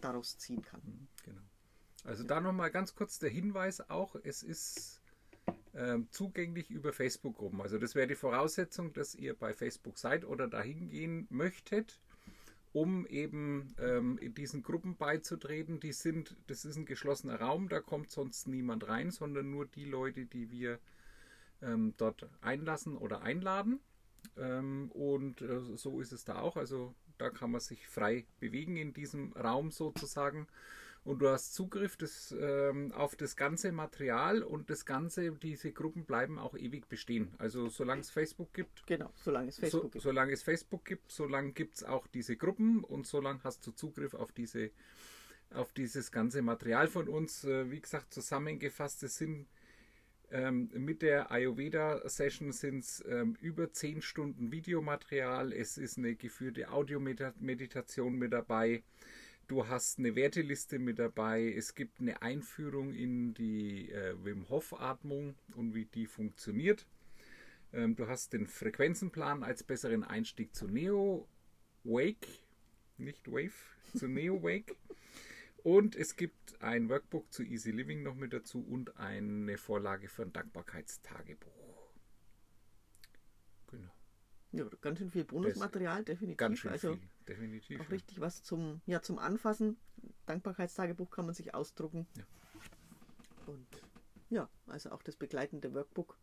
daraus 0.00 0.38
ziehen 0.38 0.62
kann. 0.62 1.08
Genau. 1.24 1.42
Also 2.04 2.24
da 2.24 2.40
nochmal 2.40 2.70
ganz 2.70 2.94
kurz 2.94 3.18
der 3.18 3.30
Hinweis 3.30 3.88
auch, 3.90 4.16
es 4.22 4.42
ist 4.42 5.00
ähm, 5.74 6.08
zugänglich 6.10 6.70
über 6.70 6.92
Facebook-Gruppen. 6.92 7.60
Also 7.60 7.78
das 7.78 7.94
wäre 7.94 8.06
die 8.06 8.14
Voraussetzung, 8.14 8.92
dass 8.92 9.14
ihr 9.14 9.34
bei 9.34 9.52
Facebook 9.52 9.98
seid 9.98 10.24
oder 10.24 10.48
dahin 10.48 10.88
gehen 10.88 11.26
möchtet, 11.30 12.00
um 12.72 13.06
eben 13.06 13.74
ähm, 13.78 14.18
in 14.18 14.34
diesen 14.34 14.62
Gruppen 14.62 14.96
beizutreten. 14.96 15.78
Die 15.80 15.92
sind, 15.92 16.36
das 16.46 16.64
ist 16.64 16.76
ein 16.76 16.86
geschlossener 16.86 17.40
Raum, 17.40 17.68
da 17.68 17.80
kommt 17.80 18.10
sonst 18.10 18.48
niemand 18.48 18.88
rein, 18.88 19.10
sondern 19.10 19.50
nur 19.50 19.66
die 19.66 19.84
Leute, 19.84 20.26
die 20.26 20.50
wir 20.50 20.78
ähm, 21.62 21.94
dort 21.98 22.28
einlassen 22.40 22.96
oder 22.96 23.22
einladen. 23.22 23.80
Ähm, 24.36 24.90
und 24.92 25.42
äh, 25.42 25.60
so 25.76 26.00
ist 26.00 26.12
es 26.12 26.24
da 26.24 26.40
auch. 26.40 26.56
Also 26.56 26.94
da 27.18 27.30
kann 27.30 27.50
man 27.50 27.60
sich 27.60 27.86
frei 27.86 28.24
bewegen 28.38 28.76
in 28.76 28.92
diesem 28.92 29.32
Raum 29.34 29.70
sozusagen. 29.70 30.46
Und 31.02 31.20
du 31.20 31.28
hast 31.28 31.54
Zugriff 31.54 31.96
das, 31.96 32.34
ähm, 32.38 32.92
auf 32.92 33.16
das 33.16 33.34
ganze 33.34 33.72
Material 33.72 34.42
und 34.42 34.68
das 34.68 34.84
Ganze, 34.84 35.32
diese 35.32 35.72
Gruppen 35.72 36.04
bleiben 36.04 36.38
auch 36.38 36.54
ewig 36.54 36.88
bestehen. 36.88 37.32
Also 37.38 37.68
solange 37.68 38.02
es 38.02 38.10
Facebook 38.10 38.52
gibt, 38.52 38.86
Genau, 38.86 39.10
solange 39.16 39.48
es 39.48 39.58
Facebook 39.58 39.82
so, 39.82 39.88
gibt. 39.88 40.02
solange 40.02 40.32
es 40.32 40.42
Facebook 40.42 40.84
gibt, 40.84 41.10
solange 41.10 41.52
gibt 41.52 41.76
es 41.76 41.84
auch 41.84 42.06
diese 42.06 42.36
Gruppen 42.36 42.84
und 42.84 43.06
solange 43.06 43.42
hast 43.44 43.66
du 43.66 43.72
Zugriff 43.72 44.14
auf 44.14 44.32
diese 44.32 44.70
auf 45.52 45.72
dieses 45.72 46.12
ganze 46.12 46.42
Material 46.42 46.86
von 46.86 47.08
uns. 47.08 47.44
Äh, 47.44 47.70
wie 47.70 47.80
gesagt, 47.80 48.14
zusammengefasst, 48.14 49.02
es 49.02 49.16
sind 49.16 49.48
ähm, 50.30 50.70
mit 50.74 51.02
der 51.02 51.32
Ayurveda-Session 51.32 52.52
sind 52.52 52.84
es 52.84 53.04
ähm, 53.08 53.36
über 53.40 53.72
10 53.72 54.00
Stunden 54.00 54.52
Videomaterial. 54.52 55.52
Es 55.52 55.76
ist 55.76 55.98
eine 55.98 56.14
geführte 56.14 56.70
Audiomeditation 56.70 58.14
mit 58.14 58.32
dabei. 58.32 58.84
Du 59.50 59.66
hast 59.66 59.98
eine 59.98 60.14
Werteliste 60.14 60.78
mit 60.78 61.00
dabei. 61.00 61.52
Es 61.52 61.74
gibt 61.74 61.98
eine 61.98 62.22
Einführung 62.22 62.94
in 62.94 63.34
die 63.34 63.90
äh, 63.90 64.14
Wim 64.24 64.48
Hof 64.48 64.80
Atmung 64.80 65.34
und 65.56 65.74
wie 65.74 65.86
die 65.86 66.06
funktioniert. 66.06 66.86
Ähm, 67.72 67.96
du 67.96 68.06
hast 68.06 68.32
den 68.32 68.46
Frequenzenplan 68.46 69.42
als 69.42 69.64
besseren 69.64 70.04
Einstieg 70.04 70.54
zu 70.54 70.68
Neo 70.68 71.26
Wake, 71.82 72.28
nicht 72.96 73.26
Wave, 73.26 73.50
zu 73.92 74.06
Neo 74.06 74.40
Wake. 74.44 74.76
Und 75.64 75.96
es 75.96 76.14
gibt 76.14 76.62
ein 76.62 76.88
Workbook 76.88 77.32
zu 77.32 77.42
Easy 77.42 77.72
Living 77.72 78.04
noch 78.04 78.14
mit 78.14 78.32
dazu 78.32 78.64
und 78.64 78.98
eine 78.98 79.58
Vorlage 79.58 80.06
für 80.06 80.22
ein 80.22 80.32
Dankbarkeitstagebuch. 80.32 81.59
Ja, 84.52 84.64
ganz 84.80 84.98
schön 84.98 85.10
viel 85.10 85.24
Bonusmaterial, 85.24 86.04
definitiv. 86.04 86.38
Ganz 86.38 86.58
schön 86.58 86.72
also 86.72 86.94
viel, 86.94 87.08
definitiv. 87.28 87.80
auch 87.80 87.90
richtig 87.90 88.20
was 88.20 88.42
zum, 88.42 88.80
ja, 88.86 89.00
zum 89.00 89.18
Anfassen. 89.18 89.76
Dankbarkeitstagebuch 90.26 91.10
kann 91.10 91.26
man 91.26 91.34
sich 91.34 91.54
ausdrucken. 91.54 92.06
Ja. 92.16 92.24
Und 93.46 93.66
ja, 94.28 94.48
also 94.66 94.90
auch 94.90 95.02
das 95.02 95.16
begleitende 95.16 95.72
Workbook. 95.74 96.18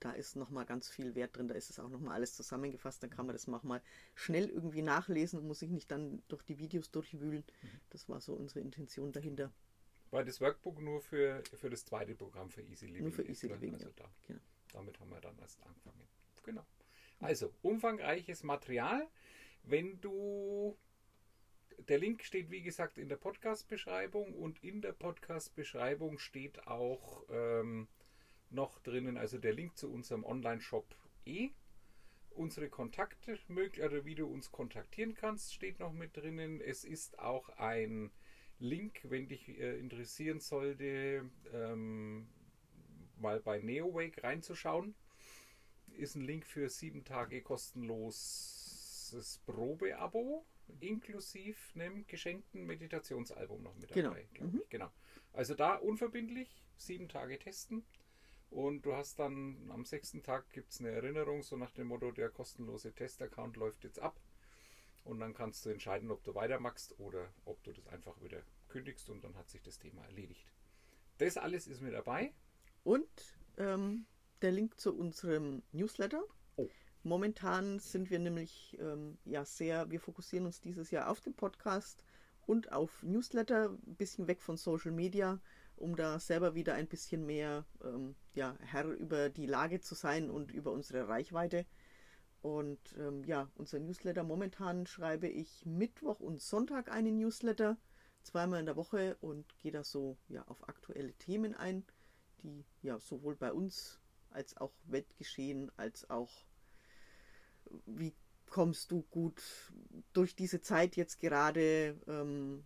Da 0.00 0.12
ist 0.12 0.36
nochmal 0.36 0.64
ganz 0.64 0.88
viel 0.88 1.14
Wert 1.14 1.36
drin. 1.36 1.48
Da 1.48 1.54
ist 1.54 1.70
es 1.70 1.78
auch 1.80 1.88
nochmal 1.88 2.14
alles 2.14 2.34
zusammengefasst. 2.34 3.02
Dann 3.02 3.10
kann 3.10 3.26
man 3.26 3.34
das 3.34 3.46
nochmal 3.48 3.82
schnell 4.14 4.48
irgendwie 4.48 4.82
nachlesen 4.82 5.40
und 5.40 5.46
muss 5.46 5.58
sich 5.58 5.70
nicht 5.70 5.90
dann 5.90 6.22
durch 6.28 6.42
die 6.44 6.58
Videos 6.58 6.90
durchwühlen. 6.90 7.44
Mhm. 7.62 7.80
Das 7.90 8.08
war 8.08 8.20
so 8.20 8.34
unsere 8.34 8.60
Intention 8.60 9.10
dahinter. 9.12 9.52
Weil 10.10 10.24
das 10.24 10.40
Workbook 10.40 10.80
nur 10.80 11.00
für, 11.00 11.42
für 11.54 11.68
das 11.68 11.84
zweite 11.84 12.14
Programm 12.14 12.48
für 12.50 12.62
Easy 12.62 12.86
Living 12.86 13.02
Nur 13.02 13.12
für 13.12 13.22
Easy 13.24 13.48
ne? 13.48 13.54
Living, 13.54 13.74
Also 13.74 13.88
ja. 13.88 13.92
da, 13.96 14.10
Genau. 14.26 14.40
damit 14.72 15.00
haben 15.00 15.10
wir 15.10 15.20
dann 15.20 15.38
erst 15.38 15.60
angefangen. 15.62 16.06
Genau. 16.44 16.64
Also, 17.20 17.52
umfangreiches 17.62 18.42
Material. 18.42 19.06
Wenn 19.62 20.00
du. 20.00 20.76
Der 21.88 21.98
Link 21.98 22.24
steht, 22.24 22.50
wie 22.50 22.62
gesagt, 22.62 22.98
in 22.98 23.08
der 23.08 23.16
Podcast-Beschreibung 23.16 24.34
und 24.34 24.62
in 24.64 24.82
der 24.82 24.92
Podcast-Beschreibung 24.92 26.18
steht 26.18 26.66
auch 26.66 27.22
ähm, 27.30 27.86
noch 28.50 28.80
drinnen, 28.80 29.16
also 29.16 29.38
der 29.38 29.52
Link 29.52 29.76
zu 29.76 29.90
unserem 29.90 30.24
Online-Shop 30.24 30.94
E. 31.24 31.50
Unsere 32.30 32.68
Kontakte, 32.68 33.38
möglich, 33.48 33.84
oder 33.84 34.04
wie 34.04 34.14
du 34.14 34.26
uns 34.26 34.50
kontaktieren 34.50 35.14
kannst, 35.14 35.54
steht 35.54 35.78
noch 35.78 35.92
mit 35.92 36.16
drinnen. 36.16 36.60
Es 36.60 36.84
ist 36.84 37.18
auch 37.18 37.48
ein 37.50 38.10
Link, 38.60 39.00
wenn 39.04 39.28
dich 39.28 39.48
äh, 39.48 39.78
interessieren 39.78 40.40
sollte, 40.40 41.30
ähm, 41.52 42.28
mal 43.16 43.40
bei 43.40 43.60
NeoWake 43.60 44.22
reinzuschauen. 44.22 44.94
Ist 45.98 46.14
ein 46.14 46.22
Link 46.22 46.46
für 46.46 46.68
sieben 46.68 47.04
Tage 47.04 47.42
kostenloses 47.42 49.40
Probeabo, 49.46 50.46
inklusive 50.78 51.56
einem 51.74 52.06
geschenkten 52.06 52.64
Meditationsalbum 52.66 53.64
noch 53.64 53.74
mit 53.74 53.90
Genau. 53.92 54.10
dabei. 54.10 54.28
glaub 54.32 54.54
Ich. 54.54 54.68
genau. 54.68 54.92
Also 55.32 55.54
da 55.54 55.74
unverbindlich 55.74 56.64
sieben 56.76 57.08
Tage 57.08 57.38
testen. 57.40 57.84
Und 58.50 58.86
du 58.86 58.94
hast 58.94 59.18
dann 59.18 59.68
am 59.72 59.84
sechsten 59.84 60.22
Tag 60.22 60.48
gibt 60.52 60.70
es 60.70 60.78
eine 60.78 60.90
Erinnerung, 60.90 61.42
so 61.42 61.56
nach 61.56 61.72
dem 61.72 61.88
Motto, 61.88 62.12
der 62.12 62.30
kostenlose 62.30 62.92
Testaccount 62.94 63.56
läuft 63.56 63.82
jetzt 63.82 63.98
ab. 63.98 64.20
Und 65.04 65.18
dann 65.18 65.34
kannst 65.34 65.66
du 65.66 65.70
entscheiden, 65.70 66.12
ob 66.12 66.22
du 66.22 66.34
weitermachst 66.36 66.98
oder 67.00 67.32
ob 67.44 67.60
du 67.64 67.72
das 67.72 67.86
einfach 67.88 68.20
wieder 68.22 68.42
kündigst 68.68 69.10
und 69.10 69.24
dann 69.24 69.34
hat 69.36 69.50
sich 69.50 69.62
das 69.62 69.78
Thema 69.80 70.04
erledigt. 70.04 70.46
Das 71.18 71.36
alles 71.36 71.66
ist 71.66 71.80
mit 71.82 71.92
dabei. 71.92 72.32
Und 72.84 73.08
ähm, 73.56 74.06
der 74.42 74.52
Link 74.52 74.78
zu 74.80 74.94
unserem 74.94 75.62
Newsletter. 75.72 76.22
Oh. 76.56 76.68
Momentan 77.02 77.78
sind 77.78 78.10
wir 78.10 78.18
nämlich 78.18 78.76
ähm, 78.80 79.18
ja 79.24 79.44
sehr, 79.44 79.90
wir 79.90 80.00
fokussieren 80.00 80.46
uns 80.46 80.60
dieses 80.60 80.90
Jahr 80.90 81.10
auf 81.10 81.20
den 81.20 81.34
Podcast 81.34 82.04
und 82.46 82.72
auf 82.72 83.02
Newsletter, 83.02 83.70
ein 83.70 83.96
bisschen 83.96 84.26
weg 84.26 84.40
von 84.40 84.56
Social 84.56 84.92
Media, 84.92 85.40
um 85.76 85.96
da 85.96 86.18
selber 86.18 86.54
wieder 86.54 86.74
ein 86.74 86.88
bisschen 86.88 87.26
mehr 87.26 87.66
ähm, 87.84 88.16
ja, 88.34 88.56
Herr 88.60 88.86
über 88.86 89.28
die 89.28 89.46
Lage 89.46 89.80
zu 89.80 89.94
sein 89.94 90.30
und 90.30 90.50
über 90.50 90.72
unsere 90.72 91.08
Reichweite. 91.08 91.66
Und 92.40 92.78
ähm, 92.98 93.24
ja, 93.24 93.50
unser 93.56 93.78
Newsletter 93.80 94.22
momentan 94.22 94.86
schreibe 94.86 95.28
ich 95.28 95.66
Mittwoch 95.66 96.20
und 96.20 96.40
Sonntag 96.40 96.90
einen 96.90 97.18
Newsletter, 97.18 97.76
zweimal 98.22 98.60
in 98.60 98.66
der 98.66 98.76
Woche 98.76 99.16
und 99.20 99.58
gehe 99.58 99.72
da 99.72 99.84
so 99.84 100.16
ja 100.28 100.42
auf 100.46 100.68
aktuelle 100.68 101.12
Themen 101.14 101.54
ein, 101.54 101.84
die 102.42 102.64
ja 102.82 102.98
sowohl 102.98 103.36
bei 103.36 103.52
uns 103.52 104.00
als 104.30 104.56
auch 104.56 104.72
Weltgeschehen 104.84 105.70
als 105.76 106.08
auch 106.10 106.30
wie 107.86 108.14
kommst 108.46 108.90
du 108.90 109.02
gut 109.10 109.42
durch 110.12 110.34
diese 110.34 110.60
Zeit 110.60 110.96
jetzt 110.96 111.20
gerade, 111.20 111.98
ähm, 112.06 112.64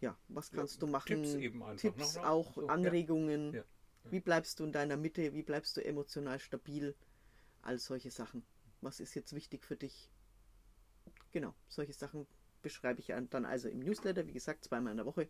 ja, 0.00 0.18
was 0.28 0.50
kannst 0.50 0.82
du 0.82 0.86
machen? 0.86 1.22
Tipps 1.22 1.34
eben 1.34 1.62
einfach 1.62 1.80
Tipps, 1.80 2.14
noch, 2.16 2.22
ne? 2.22 2.28
auch 2.28 2.54
So, 2.54 2.62
ja. 2.62 2.68
Anregungen. 2.68 3.54
Ja. 3.54 3.64
Wie 4.10 4.20
bleibst 4.20 4.58
du 4.58 4.64
in 4.64 4.72
deiner 4.72 4.96
Mitte? 4.96 5.34
Wie 5.34 5.42
bleibst 5.42 5.76
du 5.76 5.84
emotional 5.84 6.38
stabil? 6.38 6.96
All 7.62 7.78
solche 7.78 8.10
Sachen. 8.10 8.44
Was 8.80 8.98
ist 8.98 9.14
jetzt 9.14 9.34
wichtig 9.34 9.64
für 9.64 9.76
dich? 9.76 10.10
Genau, 11.32 11.54
solche 11.68 11.92
Sachen 11.92 12.26
beschreibe 12.62 13.00
ich 13.00 13.08
ja 13.08 13.20
dann 13.20 13.44
also 13.44 13.68
im 13.68 13.80
Newsletter, 13.80 14.26
wie 14.26 14.32
gesagt, 14.32 14.64
zweimal 14.64 14.92
in 14.92 14.96
der 14.96 15.06
Woche. 15.06 15.28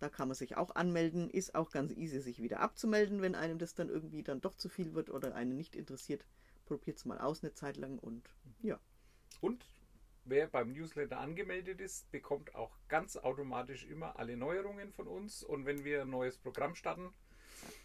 Da 0.00 0.08
kann 0.08 0.28
man 0.28 0.36
sich 0.36 0.56
auch 0.56 0.74
anmelden. 0.74 1.28
Ist 1.28 1.54
auch 1.54 1.70
ganz 1.70 1.92
easy, 1.92 2.20
sich 2.20 2.40
wieder 2.42 2.60
abzumelden, 2.60 3.20
wenn 3.20 3.34
einem 3.34 3.58
das 3.58 3.74
dann 3.74 3.88
irgendwie 3.88 4.22
dann 4.22 4.40
doch 4.40 4.56
zu 4.56 4.68
viel 4.68 4.94
wird 4.94 5.10
oder 5.10 5.34
einen 5.34 5.56
nicht 5.56 5.74
interessiert. 5.74 6.24
Probiert 6.66 6.98
es 6.98 7.04
mal 7.04 7.18
aus 7.18 7.42
eine 7.42 7.54
Zeit 7.54 7.76
lang 7.76 7.98
und 7.98 8.28
ja, 8.62 8.78
Und 9.40 9.64
wer 10.24 10.46
beim 10.46 10.72
Newsletter 10.72 11.18
angemeldet 11.18 11.80
ist, 11.80 12.10
bekommt 12.10 12.54
auch 12.54 12.76
ganz 12.88 13.16
automatisch 13.16 13.84
immer 13.84 14.18
alle 14.18 14.36
Neuerungen 14.36 14.92
von 14.92 15.06
uns. 15.06 15.42
Und 15.42 15.66
wenn 15.66 15.84
wir 15.84 16.02
ein 16.02 16.10
neues 16.10 16.36
Programm 16.38 16.74
starten, 16.74 17.12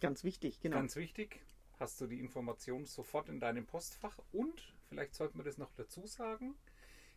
ganz 0.01 0.23
wichtig, 0.23 0.59
genau. 0.61 0.77
ganz 0.77 0.95
wichtig, 0.95 1.41
hast 1.79 1.99
du 2.01 2.07
die 2.07 2.19
Information 2.19 2.85
sofort 2.85 3.29
in 3.29 3.39
deinem 3.39 3.65
Postfach. 3.65 4.17
Und 4.31 4.73
vielleicht 4.89 5.15
sollten 5.15 5.37
wir 5.37 5.43
das 5.43 5.57
noch 5.57 5.71
dazu 5.75 6.05
sagen. 6.07 6.55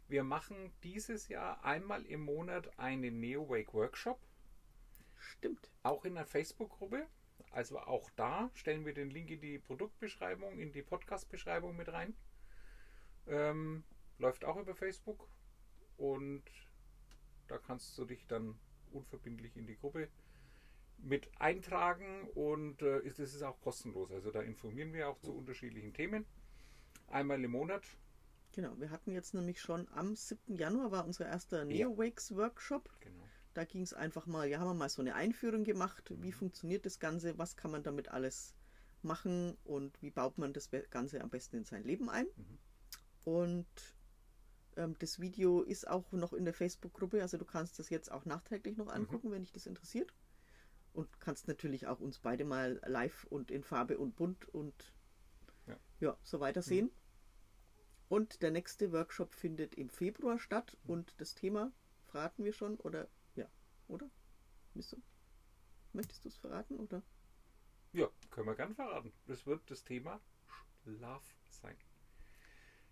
Wir 0.09 0.23
machen 0.23 0.73
dieses 0.85 1.29
Jahr 1.29 1.65
einmal 1.65 2.05
im 2.07 2.21
Monat 2.21 2.79
einen 2.79 3.19
NeoWake 3.19 3.75
Workshop, 3.75 4.21
Stimmt. 5.19 5.71
auch 5.83 6.05
in 6.05 6.15
der 6.15 6.27
Facebook-Gruppe. 6.27 7.07
Also 7.51 7.79
auch 7.79 8.11
da 8.17 8.51
stellen 8.55 8.85
wir 8.85 8.95
den 8.95 9.11
Link 9.11 9.31
in 9.31 9.41
die 9.41 9.59
Produktbeschreibung, 9.59 10.59
in 10.59 10.73
die 10.73 10.83
Podcast-Beschreibung 10.83 11.77
mit 11.77 11.89
rein. 11.93 12.15
Ähm, 13.27 13.85
läuft 14.19 14.45
auch 14.45 14.57
über 14.57 14.75
Facebook 14.75 15.29
und 15.97 16.45
da 17.49 17.59
kannst 17.59 17.97
du 17.99 18.05
dich 18.05 18.27
dann 18.27 18.59
unverbindlich 18.93 19.57
in 19.57 19.67
die 19.67 19.77
Gruppe 19.77 20.09
mit 20.99 21.31
eintragen 21.41 22.29
und 22.35 22.83
äh, 22.83 23.01
ist, 23.01 23.19
das 23.19 23.35
ist 23.35 23.43
auch 23.43 23.61
kostenlos. 23.61 24.11
Also 24.11 24.31
da 24.31 24.41
informieren 24.43 24.93
wir 24.93 25.09
auch 25.09 25.21
zu 25.21 25.33
unterschiedlichen 25.33 25.93
Themen. 25.93 26.25
Einmal 27.09 27.43
im 27.43 27.53
Monat. 27.53 27.85
Genau, 28.53 28.79
wir 28.79 28.91
hatten 28.91 29.13
jetzt 29.13 29.35
nämlich 29.35 29.61
schon 29.61 29.87
am 29.93 30.17
7. 30.17 30.57
Januar 30.57 30.91
war 30.91 31.05
unser 31.05 31.27
erster 31.27 31.65
NeoWakes 31.65 32.35
Workshop. 32.35 32.89
Genau. 33.01 33.16
Da 33.57 33.65
ging 33.65 33.81
es 33.81 33.95
einfach 33.95 34.27
mal, 34.27 34.47
ja, 34.47 34.59
haben 34.59 34.69
wir 34.69 34.75
mal 34.75 34.91
so 34.91 35.01
eine 35.01 35.15
Einführung 35.15 35.65
gemacht. 35.65 36.13
Wie 36.21 36.33
funktioniert 36.33 36.85
das 36.85 36.99
Ganze? 36.99 37.39
Was 37.39 37.57
kann 37.57 37.71
man 37.71 37.83
damit 37.83 38.09
alles 38.09 38.55
machen? 39.01 39.57
Und 39.65 40.03
wie 40.03 40.11
baut 40.11 40.37
man 40.37 40.53
das 40.53 40.69
Ganze 40.91 41.23
am 41.23 41.31
besten 41.31 41.57
in 41.57 41.65
sein 41.65 41.83
Leben 41.83 42.11
ein? 42.11 42.27
Und 43.25 43.67
ähm, 44.77 44.95
das 44.99 45.21
Video 45.21 45.63
ist 45.63 45.89
auch 45.89 46.13
noch 46.13 46.35
in 46.35 46.45
der 46.45 46.53
Facebook-Gruppe. 46.53 47.23
Also 47.23 47.39
du 47.39 47.47
kannst 47.47 47.79
das 47.79 47.89
jetzt 47.89 48.13
auch 48.13 48.27
nachträglich 48.27 48.77
noch 48.77 48.89
angucken, 48.89 49.31
wenn 49.31 49.43
dich 49.43 49.53
das 49.53 49.65
interessiert. 49.65 50.13
Und 50.93 51.19
kannst 51.19 51.49
natürlich 51.49 51.87
auch 51.87 52.01
uns 52.01 52.19
beide 52.19 52.45
mal 52.45 52.79
live 52.85 53.25
und 53.31 53.51
in 53.51 53.65
Farbe 53.65 53.97
und 53.97 54.17
bunt 54.17 54.47
und 54.55 54.93
Ja. 55.67 55.79
ja, 56.01 56.19
so 56.23 56.41
weiter 56.41 56.61
sehen. 56.61 56.91
Und 58.11 58.43
der 58.43 58.51
nächste 58.51 58.93
Workshop 58.93 59.33
findet 59.33 59.77
im 59.77 59.89
Februar 59.89 60.39
statt 60.39 60.77
und 60.87 61.15
das 61.17 61.35
Thema 61.35 61.73
verraten 62.05 62.45
wir 62.45 62.53
schon 62.53 62.77
oder 62.77 63.09
oder? 63.89 64.11
Möchtest 65.93 66.25
du 66.25 66.29
es 66.29 66.37
verraten 66.37 66.77
oder? 66.79 67.03
Ja, 67.93 68.09
können 68.31 68.47
wir 68.47 68.55
gern 68.55 68.75
verraten. 68.75 69.13
Das 69.27 69.47
wird 69.47 69.71
das 69.71 69.85
Thema 69.85 70.21
Schlaf 70.85 71.23
sein. 71.51 71.77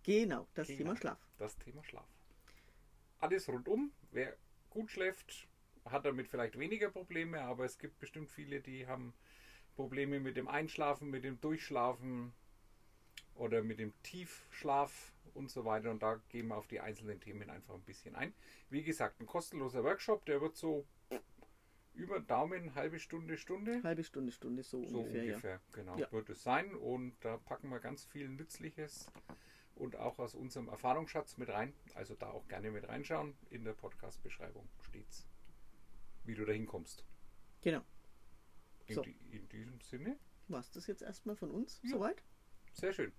Genau, 0.03 0.49
das 0.55 0.69
Genau. 0.69 0.79
Thema 0.79 0.97
Schlaf. 0.97 1.19
Das 1.39 1.59
Thema 1.59 1.85
Schlaf. 1.85 2.09
Alles 3.21 3.49
rundum. 3.49 3.93
Wer 4.11 4.37
gut 4.71 4.91
schläft, 4.91 5.49
hat 5.85 6.05
damit 6.05 6.29
vielleicht 6.29 6.59
weniger 6.59 6.91
Probleme, 6.91 7.41
aber 7.43 7.65
es 7.65 7.79
gibt 7.79 7.99
bestimmt 7.99 8.31
viele, 8.31 8.61
die 8.61 8.87
haben 8.87 9.15
Probleme 9.77 10.21
mit 10.21 10.37
dem 10.37 10.49
Einschlafen, 10.49 11.11
mit 11.11 11.25
dem 11.25 11.41
Durchschlafen 11.41 12.33
oder 13.35 13.63
mit 13.63 13.79
dem 13.79 13.93
Tiefschlaf 14.03 15.13
und 15.35 15.51
so 15.51 15.65
weiter. 15.65 15.91
Und 15.91 16.03
da 16.03 16.21
gehen 16.31 16.49
wir 16.49 16.57
auf 16.57 16.67
die 16.67 16.81
einzelnen 16.81 17.21
Themen 17.21 17.51
einfach 17.51 17.75
ein 17.75 17.83
bisschen 17.83 18.15
ein. 18.17 18.35
Wie 18.71 18.83
gesagt, 18.83 19.21
ein 19.21 19.27
kostenloser 19.27 19.85
Workshop, 19.85 20.25
der 20.27 20.41
wird 20.41 20.57
so 20.57 20.87
über 21.95 22.19
Daumen, 22.21 22.75
halbe 22.75 22.99
Stunde, 22.99 23.37
Stunde. 23.37 23.81
Halbe 23.85 24.03
Stunde, 24.03 24.33
Stunde 24.33 24.63
so, 24.65 24.85
So 24.85 25.01
ungefähr, 25.01 25.23
ungefähr, 25.23 25.61
genau, 25.73 25.97
Ja. 25.99 26.11
wird 26.11 26.29
es 26.31 26.43
sein. 26.43 26.75
Und 26.75 27.15
da 27.21 27.37
packen 27.37 27.69
wir 27.69 27.79
ganz 27.81 28.05
viel 28.05 28.29
Nützliches 28.29 29.11
und 29.77 29.97
auch 29.97 30.19
aus 30.19 30.35
unserem 30.35 30.69
Erfahrungsschatz 30.69 31.37
mit 31.37 31.49
rein. 31.51 31.73
Also 31.95 32.15
da 32.15 32.31
auch 32.31 32.47
gerne 32.49 32.71
mit 32.71 32.89
reinschauen. 32.89 33.37
In 33.51 33.65
der 33.65 33.75
Podcast-Beschreibung 33.75 34.69
steht's, 34.81 35.27
wie 36.25 36.35
du 36.35 36.45
da 36.45 36.53
hinkommst. 36.53 37.05
ja. 37.63 37.73
Genau. 37.73 37.85
In, 38.87 38.95
So. 38.97 39.03
die, 39.03 39.17
in 39.31 39.49
diesem 39.49 39.81
Sinne, 39.81 40.19
War 40.49 40.61
es 40.61 40.71
das 40.71 40.87
jetzt 40.89 41.01
erstmal 41.01 41.37
von 41.37 41.51
uns 41.51 41.81
Ja. 41.85 41.91
soweit? 41.91 42.23
sehr 42.75 42.93
schön. 42.93 43.13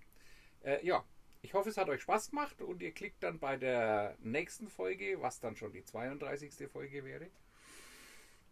Äh, 0.60 0.84
ja, 0.86 1.04
ich 1.46 1.54
hoffe, 1.54 1.68
es 1.68 1.76
hat 1.76 1.88
euch 1.88 2.02
Spaß 2.02 2.30
gemacht 2.30 2.60
und 2.60 2.82
ihr 2.82 2.90
klickt 2.90 3.22
dann 3.22 3.38
bei 3.38 3.56
der 3.56 4.16
nächsten 4.18 4.66
Folge, 4.66 5.22
was 5.22 5.38
dann 5.38 5.54
schon 5.54 5.70
die 5.70 5.84
32. 5.84 6.68
Folge 6.68 7.04
wäre, 7.04 7.28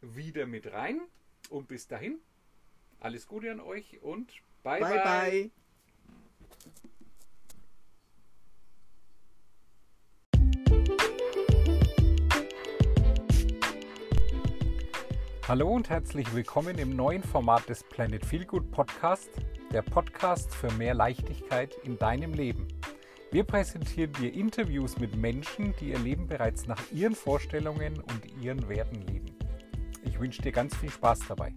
wieder 0.01 0.47
mit 0.47 0.73
rein. 0.73 1.01
Und 1.51 1.67
bis 1.67 1.89
dahin, 1.89 2.21
alles 3.01 3.27
Gute 3.27 3.51
an 3.51 3.59
euch 3.59 4.01
und 4.01 4.33
bye 4.63 4.79
bye. 4.79 5.03
bye. 5.03 5.51
Hallo 15.49 15.69
und 15.69 15.91
herzlich 15.91 16.33
willkommen 16.33 16.79
im 16.79 16.95
neuen 16.95 17.25
Format 17.25 17.69
des 17.69 17.83
Planet 17.83 18.25
Feelgood 18.25 18.71
Podcast, 18.71 19.31
der 19.73 19.83
Podcast 19.83 20.55
für 20.55 20.71
mehr 20.75 20.95
Leichtigkeit 20.95 21.75
in 21.83 21.99
deinem 21.99 22.33
Leben. 22.33 22.74
Wir 23.35 23.43
präsentieren 23.43 24.13
dir 24.13 24.33
Interviews 24.33 24.97
mit 25.01 25.17
Menschen, 25.17 25.75
die 25.81 25.89
ihr 25.89 25.99
Leben 25.99 26.29
bereits 26.29 26.69
nach 26.69 26.81
ihren 26.93 27.17
Vorstellungen 27.17 27.95
und 27.99 28.41
ihren 28.41 28.69
Werten 28.69 29.03
leben. 29.09 29.27
Ich 30.05 30.21
wünsche 30.21 30.41
dir 30.41 30.53
ganz 30.53 30.77
viel 30.77 30.89
Spaß 30.89 31.19
dabei. 31.27 31.53